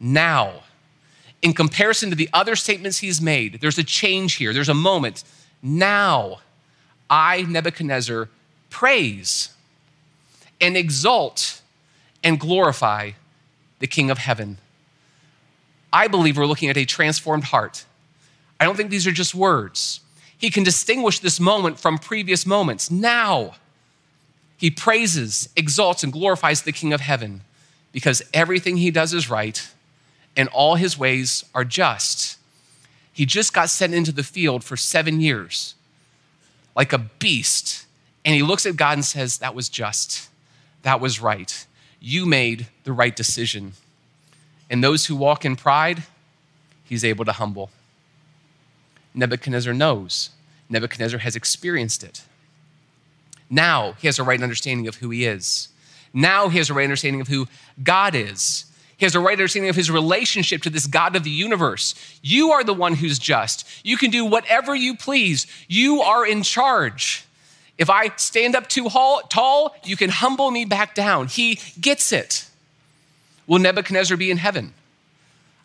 Now, 0.00 0.62
in 1.42 1.52
comparison 1.52 2.08
to 2.10 2.16
the 2.16 2.30
other 2.32 2.56
statements 2.56 2.98
he's 2.98 3.20
made, 3.20 3.60
there's 3.60 3.78
a 3.78 3.84
change 3.84 4.34
here, 4.34 4.54
there's 4.54 4.68
a 4.68 4.74
moment. 4.74 5.24
Now, 5.60 6.40
I, 7.10 7.42
Nebuchadnezzar, 7.42 8.28
praise 8.70 9.50
and 10.60 10.76
exalt 10.76 11.60
and 12.24 12.38
glorify 12.38 13.10
the 13.80 13.86
King 13.88 14.10
of 14.10 14.18
heaven. 14.18 14.58
I 15.92 16.06
believe 16.06 16.38
we're 16.38 16.46
looking 16.46 16.70
at 16.70 16.76
a 16.76 16.84
transformed 16.84 17.44
heart. 17.44 17.84
I 18.58 18.64
don't 18.64 18.76
think 18.76 18.90
these 18.90 19.06
are 19.06 19.12
just 19.12 19.34
words. 19.34 20.00
He 20.42 20.50
can 20.50 20.64
distinguish 20.64 21.20
this 21.20 21.38
moment 21.38 21.78
from 21.78 21.98
previous 21.98 22.44
moments. 22.44 22.90
Now, 22.90 23.54
he 24.58 24.72
praises, 24.72 25.48
exalts, 25.54 26.02
and 26.02 26.12
glorifies 26.12 26.62
the 26.62 26.72
King 26.72 26.92
of 26.92 27.00
heaven 27.00 27.42
because 27.92 28.22
everything 28.34 28.76
he 28.76 28.90
does 28.90 29.14
is 29.14 29.30
right 29.30 29.70
and 30.36 30.48
all 30.48 30.74
his 30.74 30.98
ways 30.98 31.44
are 31.54 31.64
just. 31.64 32.38
He 33.12 33.24
just 33.24 33.52
got 33.52 33.70
sent 33.70 33.94
into 33.94 34.10
the 34.10 34.24
field 34.24 34.64
for 34.64 34.76
seven 34.76 35.20
years 35.20 35.76
like 36.74 36.92
a 36.92 36.98
beast. 36.98 37.86
And 38.24 38.34
he 38.34 38.42
looks 38.42 38.66
at 38.66 38.74
God 38.74 38.94
and 38.94 39.04
says, 39.04 39.38
That 39.38 39.54
was 39.54 39.68
just. 39.68 40.28
That 40.82 41.00
was 41.00 41.20
right. 41.20 41.66
You 42.00 42.26
made 42.26 42.66
the 42.82 42.92
right 42.92 43.14
decision. 43.14 43.74
And 44.68 44.82
those 44.82 45.06
who 45.06 45.14
walk 45.14 45.44
in 45.44 45.54
pride, 45.54 46.02
he's 46.84 47.04
able 47.04 47.24
to 47.26 47.32
humble. 47.32 47.70
Nebuchadnezzar 49.14 49.74
knows. 49.74 50.30
Nebuchadnezzar 50.68 51.20
has 51.20 51.36
experienced 51.36 52.02
it. 52.02 52.22
Now 53.50 53.92
he 53.92 54.08
has 54.08 54.18
a 54.18 54.24
right 54.24 54.42
understanding 54.42 54.88
of 54.88 54.96
who 54.96 55.10
he 55.10 55.26
is. 55.26 55.68
Now 56.14 56.48
he 56.48 56.58
has 56.58 56.70
a 56.70 56.74
right 56.74 56.84
understanding 56.84 57.20
of 57.20 57.28
who 57.28 57.48
God 57.82 58.14
is. 58.14 58.64
He 58.96 59.04
has 59.04 59.14
a 59.14 59.20
right 59.20 59.32
understanding 59.32 59.68
of 59.68 59.76
his 59.76 59.90
relationship 59.90 60.62
to 60.62 60.70
this 60.70 60.86
God 60.86 61.16
of 61.16 61.24
the 61.24 61.30
universe. 61.30 61.94
You 62.22 62.52
are 62.52 62.64
the 62.64 62.74
one 62.74 62.94
who's 62.94 63.18
just. 63.18 63.68
You 63.84 63.96
can 63.96 64.10
do 64.10 64.24
whatever 64.24 64.74
you 64.74 64.96
please. 64.96 65.46
You 65.68 66.02
are 66.02 66.26
in 66.26 66.42
charge. 66.42 67.24
If 67.78 67.90
I 67.90 68.10
stand 68.16 68.54
up 68.54 68.68
too 68.68 68.88
tall, 68.88 69.74
you 69.84 69.96
can 69.96 70.10
humble 70.10 70.50
me 70.50 70.64
back 70.64 70.94
down. 70.94 71.26
He 71.26 71.58
gets 71.80 72.12
it. 72.12 72.48
Will 73.46 73.58
Nebuchadnezzar 73.58 74.16
be 74.16 74.30
in 74.30 74.36
heaven? 74.36 74.72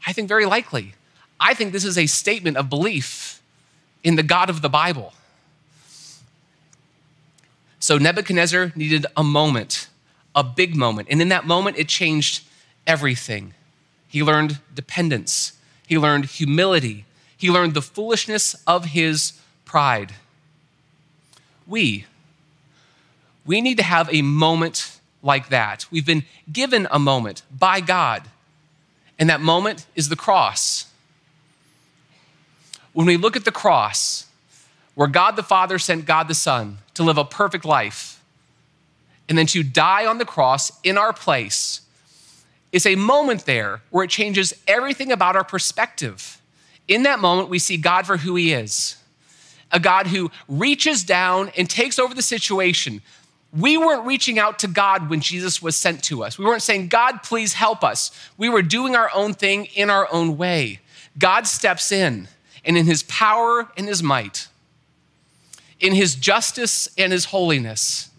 I 0.05 0.13
think 0.13 0.27
very 0.27 0.45
likely. 0.45 0.95
I 1.39 1.53
think 1.53 1.71
this 1.71 1.85
is 1.85 1.97
a 1.97 2.07
statement 2.07 2.57
of 2.57 2.69
belief 2.69 3.36
in 4.07 4.15
the 4.15 4.23
God 4.23 4.49
of 4.49 4.61
the 4.61 4.69
Bible. 4.69 5.11
So 7.77 7.97
Nebuchadnezzar 7.97 8.71
needed 8.73 9.05
a 9.17 9.23
moment, 9.23 9.89
a 10.33 10.45
big 10.45 10.77
moment. 10.77 11.09
And 11.11 11.21
in 11.21 11.27
that 11.27 11.45
moment, 11.45 11.77
it 11.77 11.89
changed 11.89 12.45
everything. 12.87 13.53
He 14.07 14.23
learned 14.23 14.59
dependence, 14.73 15.59
he 15.85 15.97
learned 15.97 16.23
humility, 16.23 17.03
he 17.35 17.51
learned 17.51 17.73
the 17.73 17.81
foolishness 17.81 18.55
of 18.65 18.85
his 18.85 19.33
pride. 19.65 20.13
We, 21.67 22.05
we 23.45 23.59
need 23.59 23.75
to 23.75 23.83
have 23.83 24.07
a 24.09 24.21
moment 24.21 25.01
like 25.21 25.49
that. 25.49 25.85
We've 25.91 26.05
been 26.05 26.23
given 26.49 26.87
a 26.89 26.97
moment 26.97 27.41
by 27.51 27.81
God, 27.81 28.23
and 29.19 29.29
that 29.29 29.41
moment 29.41 29.85
is 29.95 30.07
the 30.07 30.15
cross. 30.15 30.85
When 32.97 33.05
we 33.05 33.15
look 33.15 33.35
at 33.35 33.45
the 33.45 33.51
cross, 33.51 34.25
where 34.95 35.07
God 35.07 35.35
the 35.35 35.43
Father 35.43 35.77
sent 35.77 36.07
God 36.07 36.27
the 36.27 36.33
Son 36.33 36.79
to 36.95 37.03
live 37.03 37.19
a 37.19 37.23
perfect 37.23 37.63
life 37.63 38.23
and 39.29 39.37
then 39.37 39.45
to 39.45 39.61
die 39.61 40.07
on 40.07 40.17
the 40.17 40.25
cross 40.25 40.71
in 40.81 40.97
our 40.97 41.13
place, 41.13 41.81
is 42.71 42.87
a 42.87 42.95
moment 42.95 43.45
there 43.45 43.83
where 43.91 44.05
it 44.05 44.09
changes 44.09 44.51
everything 44.67 45.11
about 45.11 45.35
our 45.35 45.43
perspective. 45.43 46.41
In 46.87 47.03
that 47.03 47.19
moment, 47.19 47.49
we 47.49 47.59
see 47.59 47.77
God 47.77 48.07
for 48.07 48.17
who 48.17 48.33
He 48.33 48.51
is 48.51 48.97
a 49.71 49.79
God 49.79 50.07
who 50.07 50.31
reaches 50.47 51.03
down 51.03 51.51
and 51.55 51.69
takes 51.69 51.99
over 51.99 52.15
the 52.15 52.23
situation. 52.23 53.03
We 53.53 53.77
weren't 53.77 54.07
reaching 54.07 54.39
out 54.39 54.57
to 54.59 54.67
God 54.67 55.07
when 55.07 55.21
Jesus 55.21 55.61
was 55.61 55.75
sent 55.75 56.03
to 56.05 56.23
us. 56.23 56.39
We 56.39 56.45
weren't 56.45 56.63
saying, 56.63 56.87
God, 56.87 57.21
please 57.21 57.53
help 57.53 57.83
us. 57.83 58.09
We 58.37 58.49
were 58.49 58.63
doing 58.63 58.95
our 58.95 59.11
own 59.13 59.35
thing 59.35 59.65
in 59.75 59.91
our 59.91 60.07
own 60.11 60.35
way. 60.35 60.79
God 61.19 61.45
steps 61.45 61.91
in 61.91 62.27
and 62.67 62.77
in 62.77 62.85
his 62.85 63.01
power 63.03 63.69
and 63.77 63.87
his 63.87 64.03
might, 64.03 64.47
in 65.79 65.95
his 65.95 66.13
justice 66.13 66.89
and 66.97 67.11
his 67.11 67.25
holiness, 67.25 68.09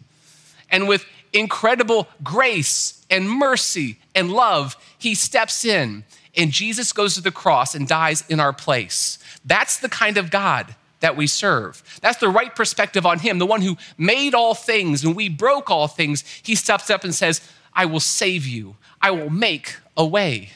and 0.71 0.89
with 0.89 1.05
incredible 1.33 2.09
grace 2.25 3.05
and 3.11 3.31
mercy 3.31 3.99
and 4.15 4.33
love, 4.33 4.77
he 4.99 5.15
steps 5.15 5.65
in 5.65 6.05
and 6.37 6.53
Jesus 6.53 6.93
goes 6.93 7.15
to 7.15 7.21
the 7.21 7.31
cross 7.31 7.75
and 7.75 7.87
dies 7.87 8.25
in 8.29 8.41
our 8.41 8.53
place. 8.53 9.19
That's 9.45 9.79
the 9.79 9.89
kind 9.89 10.17
of 10.17 10.31
God 10.31 10.75
that 11.01 11.17
we 11.17 11.27
serve. 11.27 11.83
That's 12.01 12.19
the 12.19 12.29
right 12.29 12.55
perspective 12.55 13.05
on 13.05 13.19
him, 13.19 13.39
the 13.39 13.47
one 13.47 13.63
who 13.63 13.77
made 13.97 14.35
all 14.35 14.55
things 14.55 15.05
and 15.05 15.15
we 15.15 15.29
broke 15.29 15.71
all 15.71 15.89
things. 15.89 16.25
He 16.43 16.55
steps 16.55 16.91
up 16.91 17.05
and 17.05 17.15
says, 17.15 17.41
I 17.75 17.87
will 17.87 18.01
save 18.01 18.47
you, 18.47 18.77
I 19.01 19.11
will 19.11 19.31
make 19.31 19.77
a 19.97 20.07
way. 20.07 20.51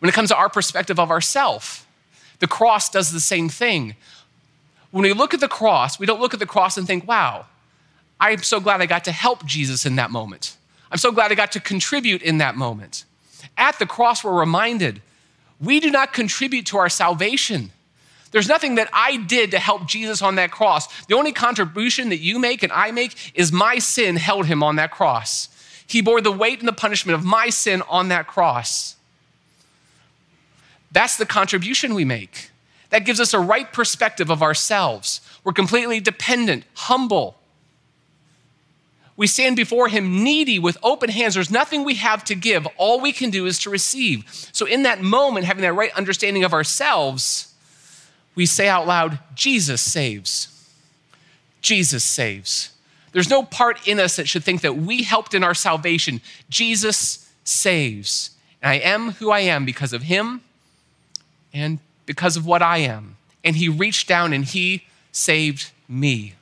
When 0.00 0.08
it 0.08 0.14
comes 0.14 0.30
to 0.30 0.36
our 0.36 0.48
perspective 0.48 0.98
of 0.98 1.10
ourself, 1.10 1.86
the 2.42 2.48
cross 2.48 2.90
does 2.90 3.12
the 3.12 3.20
same 3.20 3.48
thing. 3.48 3.94
When 4.90 5.04
we 5.04 5.12
look 5.12 5.32
at 5.32 5.38
the 5.38 5.46
cross, 5.46 6.00
we 6.00 6.06
don't 6.06 6.20
look 6.20 6.34
at 6.34 6.40
the 6.40 6.44
cross 6.44 6.76
and 6.76 6.84
think, 6.84 7.06
wow, 7.06 7.46
I'm 8.18 8.42
so 8.42 8.58
glad 8.58 8.80
I 8.80 8.86
got 8.86 9.04
to 9.04 9.12
help 9.12 9.46
Jesus 9.46 9.86
in 9.86 9.94
that 9.94 10.10
moment. 10.10 10.56
I'm 10.90 10.98
so 10.98 11.12
glad 11.12 11.30
I 11.30 11.36
got 11.36 11.52
to 11.52 11.60
contribute 11.60 12.20
in 12.20 12.38
that 12.38 12.56
moment. 12.56 13.04
At 13.56 13.78
the 13.78 13.86
cross, 13.86 14.24
we're 14.24 14.36
reminded 14.36 15.02
we 15.60 15.78
do 15.78 15.88
not 15.88 16.12
contribute 16.12 16.66
to 16.66 16.78
our 16.78 16.88
salvation. 16.88 17.70
There's 18.32 18.48
nothing 18.48 18.74
that 18.74 18.88
I 18.92 19.18
did 19.18 19.52
to 19.52 19.60
help 19.60 19.86
Jesus 19.86 20.20
on 20.20 20.34
that 20.34 20.50
cross. 20.50 21.04
The 21.04 21.14
only 21.14 21.30
contribution 21.30 22.08
that 22.08 22.18
you 22.18 22.40
make 22.40 22.64
and 22.64 22.72
I 22.72 22.90
make 22.90 23.30
is 23.36 23.52
my 23.52 23.78
sin 23.78 24.16
held 24.16 24.46
him 24.46 24.64
on 24.64 24.74
that 24.76 24.90
cross. 24.90 25.48
He 25.86 26.02
bore 26.02 26.20
the 26.20 26.32
weight 26.32 26.58
and 26.58 26.66
the 26.66 26.72
punishment 26.72 27.16
of 27.16 27.24
my 27.24 27.50
sin 27.50 27.82
on 27.88 28.08
that 28.08 28.26
cross. 28.26 28.96
That's 30.92 31.16
the 31.16 31.26
contribution 31.26 31.94
we 31.94 32.04
make. 32.04 32.50
That 32.90 33.06
gives 33.06 33.20
us 33.20 33.32
a 33.32 33.40
right 33.40 33.72
perspective 33.72 34.30
of 34.30 34.42
ourselves. 34.42 35.20
We're 35.44 35.52
completely 35.52 35.98
dependent, 35.98 36.64
humble. 36.74 37.38
We 39.16 39.26
stand 39.26 39.56
before 39.56 39.88
Him 39.88 40.22
needy 40.22 40.58
with 40.58 40.76
open 40.82 41.10
hands. 41.10 41.34
There's 41.34 41.50
nothing 41.50 41.84
we 41.84 41.94
have 41.94 42.22
to 42.24 42.34
give. 42.34 42.66
All 42.76 43.00
we 43.00 43.12
can 43.12 43.30
do 43.30 43.46
is 43.46 43.58
to 43.60 43.70
receive. 43.70 44.24
So, 44.52 44.66
in 44.66 44.82
that 44.82 45.00
moment, 45.00 45.46
having 45.46 45.62
that 45.62 45.72
right 45.72 45.92
understanding 45.96 46.44
of 46.44 46.52
ourselves, 46.52 47.54
we 48.34 48.46
say 48.46 48.68
out 48.68 48.86
loud, 48.86 49.18
Jesus 49.34 49.80
saves. 49.80 50.48
Jesus 51.60 52.04
saves. 52.04 52.70
There's 53.12 53.30
no 53.30 53.42
part 53.42 53.86
in 53.86 54.00
us 54.00 54.16
that 54.16 54.28
should 54.28 54.44
think 54.44 54.62
that 54.62 54.76
we 54.76 55.02
helped 55.02 55.34
in 55.34 55.44
our 55.44 55.54
salvation. 55.54 56.20
Jesus 56.48 57.30
saves. 57.44 58.30
And 58.62 58.70
I 58.70 58.76
am 58.76 59.12
who 59.12 59.30
I 59.30 59.40
am 59.40 59.64
because 59.64 59.92
of 59.92 60.02
Him 60.02 60.40
and 61.52 61.78
because 62.06 62.36
of 62.36 62.46
what 62.46 62.62
I 62.62 62.78
am. 62.78 63.16
And 63.44 63.56
he 63.56 63.68
reached 63.68 64.08
down 64.08 64.32
and 64.32 64.44
he 64.44 64.86
saved 65.10 65.70
me. 65.88 66.34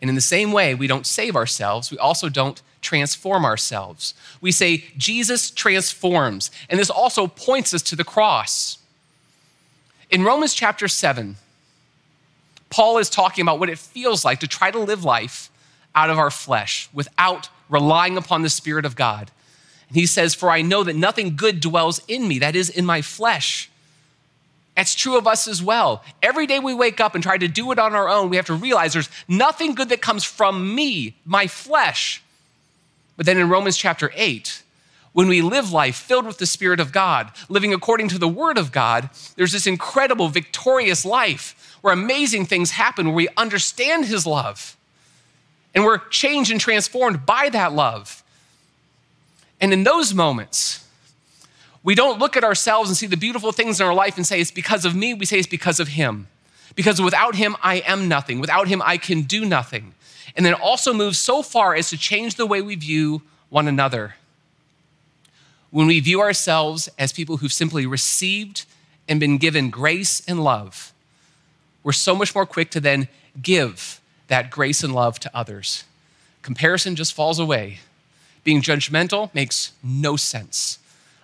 And 0.00 0.08
in 0.08 0.14
the 0.14 0.20
same 0.20 0.52
way, 0.52 0.74
we 0.74 0.86
don't 0.86 1.06
save 1.06 1.36
ourselves, 1.36 1.90
we 1.90 1.98
also 1.98 2.28
don't 2.28 2.60
transform 2.80 3.44
ourselves. 3.44 4.14
We 4.40 4.50
say, 4.50 4.84
Jesus 4.96 5.50
transforms. 5.50 6.50
And 6.68 6.78
this 6.78 6.90
also 6.90 7.28
points 7.28 7.72
us 7.72 7.82
to 7.82 7.96
the 7.96 8.04
cross. 8.04 8.78
In 10.10 10.24
Romans 10.24 10.52
chapter 10.52 10.88
7, 10.88 11.36
Paul 12.68 12.98
is 12.98 13.08
talking 13.08 13.42
about 13.42 13.60
what 13.60 13.70
it 13.70 13.78
feels 13.78 14.24
like 14.24 14.40
to 14.40 14.48
try 14.48 14.70
to 14.70 14.78
live 14.78 15.04
life 15.04 15.50
out 15.94 16.10
of 16.10 16.18
our 16.18 16.30
flesh 16.30 16.88
without 16.92 17.48
relying 17.68 18.16
upon 18.16 18.42
the 18.42 18.50
Spirit 18.50 18.84
of 18.84 18.96
God. 18.96 19.30
He 19.92 20.06
says, 20.06 20.34
For 20.34 20.50
I 20.50 20.62
know 20.62 20.82
that 20.84 20.96
nothing 20.96 21.36
good 21.36 21.60
dwells 21.60 22.00
in 22.08 22.26
me, 22.26 22.38
that 22.38 22.56
is, 22.56 22.70
in 22.70 22.86
my 22.86 23.02
flesh. 23.02 23.70
That's 24.76 24.94
true 24.94 25.18
of 25.18 25.26
us 25.26 25.46
as 25.46 25.62
well. 25.62 26.02
Every 26.22 26.46
day 26.46 26.58
we 26.58 26.72
wake 26.72 27.00
up 27.00 27.14
and 27.14 27.22
try 27.22 27.36
to 27.36 27.48
do 27.48 27.72
it 27.72 27.78
on 27.78 27.94
our 27.94 28.08
own, 28.08 28.30
we 28.30 28.36
have 28.36 28.46
to 28.46 28.54
realize 28.54 28.92
there's 28.92 29.10
nothing 29.28 29.74
good 29.74 29.90
that 29.90 30.00
comes 30.00 30.24
from 30.24 30.74
me, 30.74 31.14
my 31.24 31.46
flesh. 31.46 32.22
But 33.16 33.26
then 33.26 33.38
in 33.38 33.50
Romans 33.50 33.76
chapter 33.76 34.10
8, 34.14 34.62
when 35.12 35.28
we 35.28 35.42
live 35.42 35.72
life 35.72 35.96
filled 35.96 36.24
with 36.24 36.38
the 36.38 36.46
Spirit 36.46 36.80
of 36.80 36.90
God, 36.90 37.30
living 37.50 37.74
according 37.74 38.08
to 38.08 38.18
the 38.18 38.28
Word 38.28 38.56
of 38.56 38.72
God, 38.72 39.10
there's 39.36 39.52
this 39.52 39.66
incredible, 39.66 40.28
victorious 40.28 41.04
life 41.04 41.76
where 41.82 41.92
amazing 41.92 42.46
things 42.46 42.70
happen, 42.70 43.06
where 43.06 43.14
we 43.14 43.28
understand 43.36 44.06
His 44.06 44.26
love. 44.26 44.76
And 45.74 45.84
we're 45.84 45.98
changed 45.98 46.50
and 46.50 46.60
transformed 46.60 47.26
by 47.26 47.50
that 47.50 47.72
love. 47.72 48.21
And 49.62 49.72
in 49.72 49.84
those 49.84 50.12
moments, 50.12 50.84
we 51.84 51.94
don't 51.94 52.18
look 52.18 52.36
at 52.36 52.44
ourselves 52.44 52.90
and 52.90 52.96
see 52.96 53.06
the 53.06 53.16
beautiful 53.16 53.52
things 53.52 53.80
in 53.80 53.86
our 53.86 53.94
life 53.94 54.16
and 54.16 54.26
say, 54.26 54.40
it's 54.40 54.50
because 54.50 54.84
of 54.84 54.94
me. 54.94 55.14
We 55.14 55.24
say, 55.24 55.38
it's 55.38 55.46
because 55.46 55.78
of 55.78 55.88
Him. 55.88 56.26
Because 56.74 57.00
without 57.00 57.36
Him, 57.36 57.56
I 57.62 57.76
am 57.86 58.08
nothing. 58.08 58.40
Without 58.40 58.66
Him, 58.66 58.82
I 58.84 58.96
can 58.98 59.22
do 59.22 59.44
nothing. 59.44 59.94
And 60.36 60.44
then 60.44 60.54
also 60.54 60.92
move 60.92 61.16
so 61.16 61.42
far 61.42 61.76
as 61.76 61.90
to 61.90 61.96
change 61.96 62.34
the 62.34 62.46
way 62.46 62.60
we 62.60 62.74
view 62.74 63.22
one 63.50 63.68
another. 63.68 64.16
When 65.70 65.86
we 65.86 66.00
view 66.00 66.20
ourselves 66.20 66.88
as 66.98 67.12
people 67.12 67.36
who've 67.36 67.52
simply 67.52 67.86
received 67.86 68.66
and 69.08 69.20
been 69.20 69.38
given 69.38 69.70
grace 69.70 70.22
and 70.26 70.42
love, 70.42 70.92
we're 71.84 71.92
so 71.92 72.14
much 72.14 72.34
more 72.34 72.46
quick 72.46 72.70
to 72.72 72.80
then 72.80 73.08
give 73.40 74.00
that 74.26 74.50
grace 74.50 74.82
and 74.82 74.94
love 74.94 75.20
to 75.20 75.30
others. 75.36 75.84
Comparison 76.42 76.96
just 76.96 77.12
falls 77.12 77.38
away. 77.38 77.78
Being 78.44 78.62
judgmental 78.62 79.32
makes 79.34 79.72
no 79.82 80.16
sense. 80.16 80.78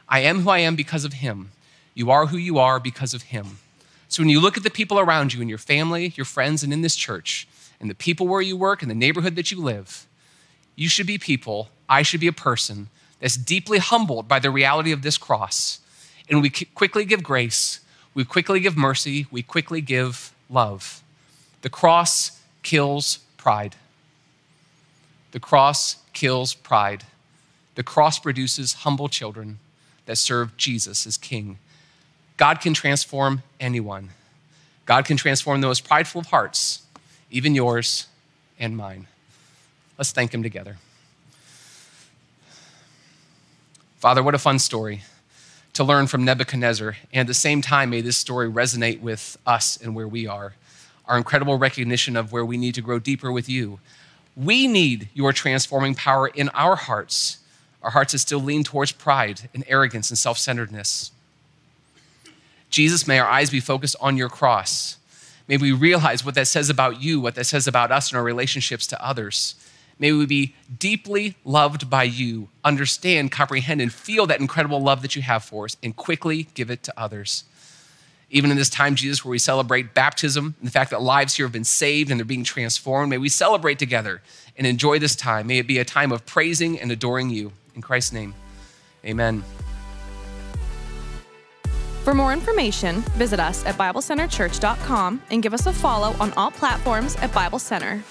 I 0.08 0.20
am 0.20 0.40
who 0.40 0.50
I 0.50 0.58
am 0.58 0.76
because 0.76 1.04
of 1.04 1.14
Him. 1.14 1.50
You 1.94 2.10
are 2.10 2.26
who 2.26 2.36
you 2.36 2.58
are 2.58 2.78
because 2.78 3.12
of 3.14 3.22
Him. 3.22 3.58
So 4.08 4.22
when 4.22 4.30
you 4.30 4.40
look 4.40 4.56
at 4.56 4.62
the 4.62 4.70
people 4.70 4.98
around 4.98 5.34
you 5.34 5.42
in 5.42 5.48
your 5.48 5.58
family, 5.58 6.14
your 6.16 6.24
friends, 6.24 6.62
and 6.62 6.72
in 6.72 6.82
this 6.82 6.96
church, 6.96 7.46
and 7.80 7.90
the 7.90 7.94
people 7.94 8.26
where 8.26 8.40
you 8.40 8.56
work, 8.56 8.82
and 8.82 8.90
the 8.90 8.94
neighborhood 8.94 9.36
that 9.36 9.50
you 9.50 9.60
live, 9.60 10.06
you 10.76 10.88
should 10.88 11.06
be 11.06 11.18
people, 11.18 11.68
I 11.88 12.02
should 12.02 12.20
be 12.20 12.26
a 12.26 12.32
person 12.32 12.88
that's 13.20 13.36
deeply 13.36 13.78
humbled 13.78 14.28
by 14.28 14.38
the 14.38 14.50
reality 14.50 14.92
of 14.92 15.02
this 15.02 15.18
cross. 15.18 15.80
And 16.30 16.40
we 16.40 16.50
quickly 16.50 17.04
give 17.04 17.22
grace, 17.22 17.80
we 18.14 18.24
quickly 18.24 18.60
give 18.60 18.76
mercy, 18.76 19.26
we 19.30 19.42
quickly 19.42 19.80
give 19.80 20.32
love. 20.48 21.02
The 21.62 21.70
cross 21.70 22.40
kills 22.62 23.18
pride. 23.36 23.76
The 25.32 25.40
cross 25.40 25.96
kills 26.18 26.52
pride. 26.52 27.04
The 27.76 27.84
cross 27.84 28.18
produces 28.18 28.72
humble 28.82 29.08
children 29.08 29.60
that 30.06 30.18
serve 30.18 30.56
Jesus 30.56 31.06
as 31.06 31.16
King. 31.16 31.58
God 32.36 32.60
can 32.60 32.74
transform 32.74 33.44
anyone. 33.60 34.10
God 34.84 35.04
can 35.04 35.16
transform 35.16 35.60
those 35.60 35.80
prideful 35.80 36.22
of 36.22 36.26
hearts, 36.26 36.82
even 37.30 37.54
yours 37.54 38.08
and 38.58 38.76
mine. 38.76 39.06
Let's 39.96 40.10
thank 40.10 40.34
Him 40.34 40.42
together. 40.42 40.78
Father, 43.98 44.24
what 44.24 44.34
a 44.34 44.38
fun 44.38 44.58
story 44.58 45.04
to 45.74 45.84
learn 45.84 46.08
from 46.08 46.24
Nebuchadnezzar. 46.24 46.96
And 47.12 47.20
at 47.20 47.26
the 47.28 47.34
same 47.34 47.62
time, 47.62 47.90
may 47.90 48.00
this 48.00 48.16
story 48.16 48.50
resonate 48.50 49.00
with 49.00 49.38
us 49.46 49.76
and 49.76 49.94
where 49.94 50.08
we 50.08 50.26
are. 50.26 50.54
Our 51.06 51.16
incredible 51.16 51.58
recognition 51.58 52.16
of 52.16 52.32
where 52.32 52.44
we 52.44 52.56
need 52.56 52.74
to 52.74 52.82
grow 52.82 52.98
deeper 52.98 53.30
with 53.30 53.48
you. 53.48 53.78
We 54.38 54.68
need 54.68 55.08
your 55.12 55.32
transforming 55.32 55.94
power 55.94 56.28
in 56.28 56.48
our 56.50 56.76
hearts 56.76 57.38
our 57.82 57.90
hearts 57.90 58.12
that 58.12 58.18
still 58.18 58.40
lean 58.40 58.64
towards 58.64 58.92
pride 58.92 59.48
and 59.54 59.64
arrogance 59.66 60.10
and 60.10 60.18
self 60.18 60.38
centeredness. 60.38 61.10
Jesus, 62.70 63.06
may 63.06 63.18
our 63.18 63.28
eyes 63.28 63.50
be 63.50 63.60
focused 63.60 63.96
on 64.00 64.16
your 64.16 64.28
cross. 64.28 64.96
May 65.46 65.56
we 65.56 65.72
realize 65.72 66.24
what 66.24 66.34
that 66.34 66.48
says 66.48 66.68
about 66.68 67.00
you, 67.00 67.20
what 67.20 67.34
that 67.36 67.44
says 67.44 67.66
about 67.66 67.90
us 67.90 68.10
and 68.10 68.18
our 68.18 68.24
relationships 68.24 68.86
to 68.88 69.02
others. 69.02 69.54
May 69.98 70.12
we 70.12 70.26
be 70.26 70.54
deeply 70.78 71.34
loved 71.44 71.88
by 71.88 72.02
you, 72.04 72.48
understand, 72.62 73.32
comprehend, 73.32 73.80
and 73.80 73.92
feel 73.92 74.26
that 74.26 74.40
incredible 74.40 74.80
love 74.80 75.00
that 75.02 75.16
you 75.16 75.22
have 75.22 75.42
for 75.42 75.64
us, 75.64 75.76
and 75.82 75.96
quickly 75.96 76.48
give 76.54 76.70
it 76.70 76.82
to 76.84 77.00
others. 77.00 77.44
Even 78.30 78.50
in 78.50 78.56
this 78.56 78.68
time, 78.68 78.94
Jesus, 78.94 79.24
where 79.24 79.30
we 79.30 79.38
celebrate 79.38 79.94
baptism 79.94 80.54
and 80.58 80.66
the 80.66 80.70
fact 80.70 80.90
that 80.90 81.00
lives 81.00 81.34
here 81.34 81.46
have 81.46 81.52
been 81.52 81.64
saved 81.64 82.10
and 82.10 82.20
they're 82.20 82.26
being 82.26 82.44
transformed, 82.44 83.08
may 83.08 83.18
we 83.18 83.28
celebrate 83.28 83.78
together 83.78 84.20
and 84.56 84.66
enjoy 84.66 84.98
this 84.98 85.16
time. 85.16 85.46
May 85.46 85.58
it 85.58 85.66
be 85.66 85.78
a 85.78 85.84
time 85.84 86.12
of 86.12 86.26
praising 86.26 86.78
and 86.78 86.92
adoring 86.92 87.30
you. 87.30 87.52
In 87.74 87.80
Christ's 87.80 88.12
name, 88.12 88.34
amen. 89.04 89.44
For 92.04 92.14
more 92.14 92.32
information, 92.32 93.02
visit 93.16 93.38
us 93.38 93.64
at 93.66 93.76
BibleCenterChurch.com 93.76 95.22
and 95.30 95.42
give 95.42 95.54
us 95.54 95.66
a 95.66 95.72
follow 95.72 96.14
on 96.20 96.32
all 96.34 96.50
platforms 96.50 97.16
at 97.16 97.32
Bible 97.32 97.58
Center. 97.58 98.02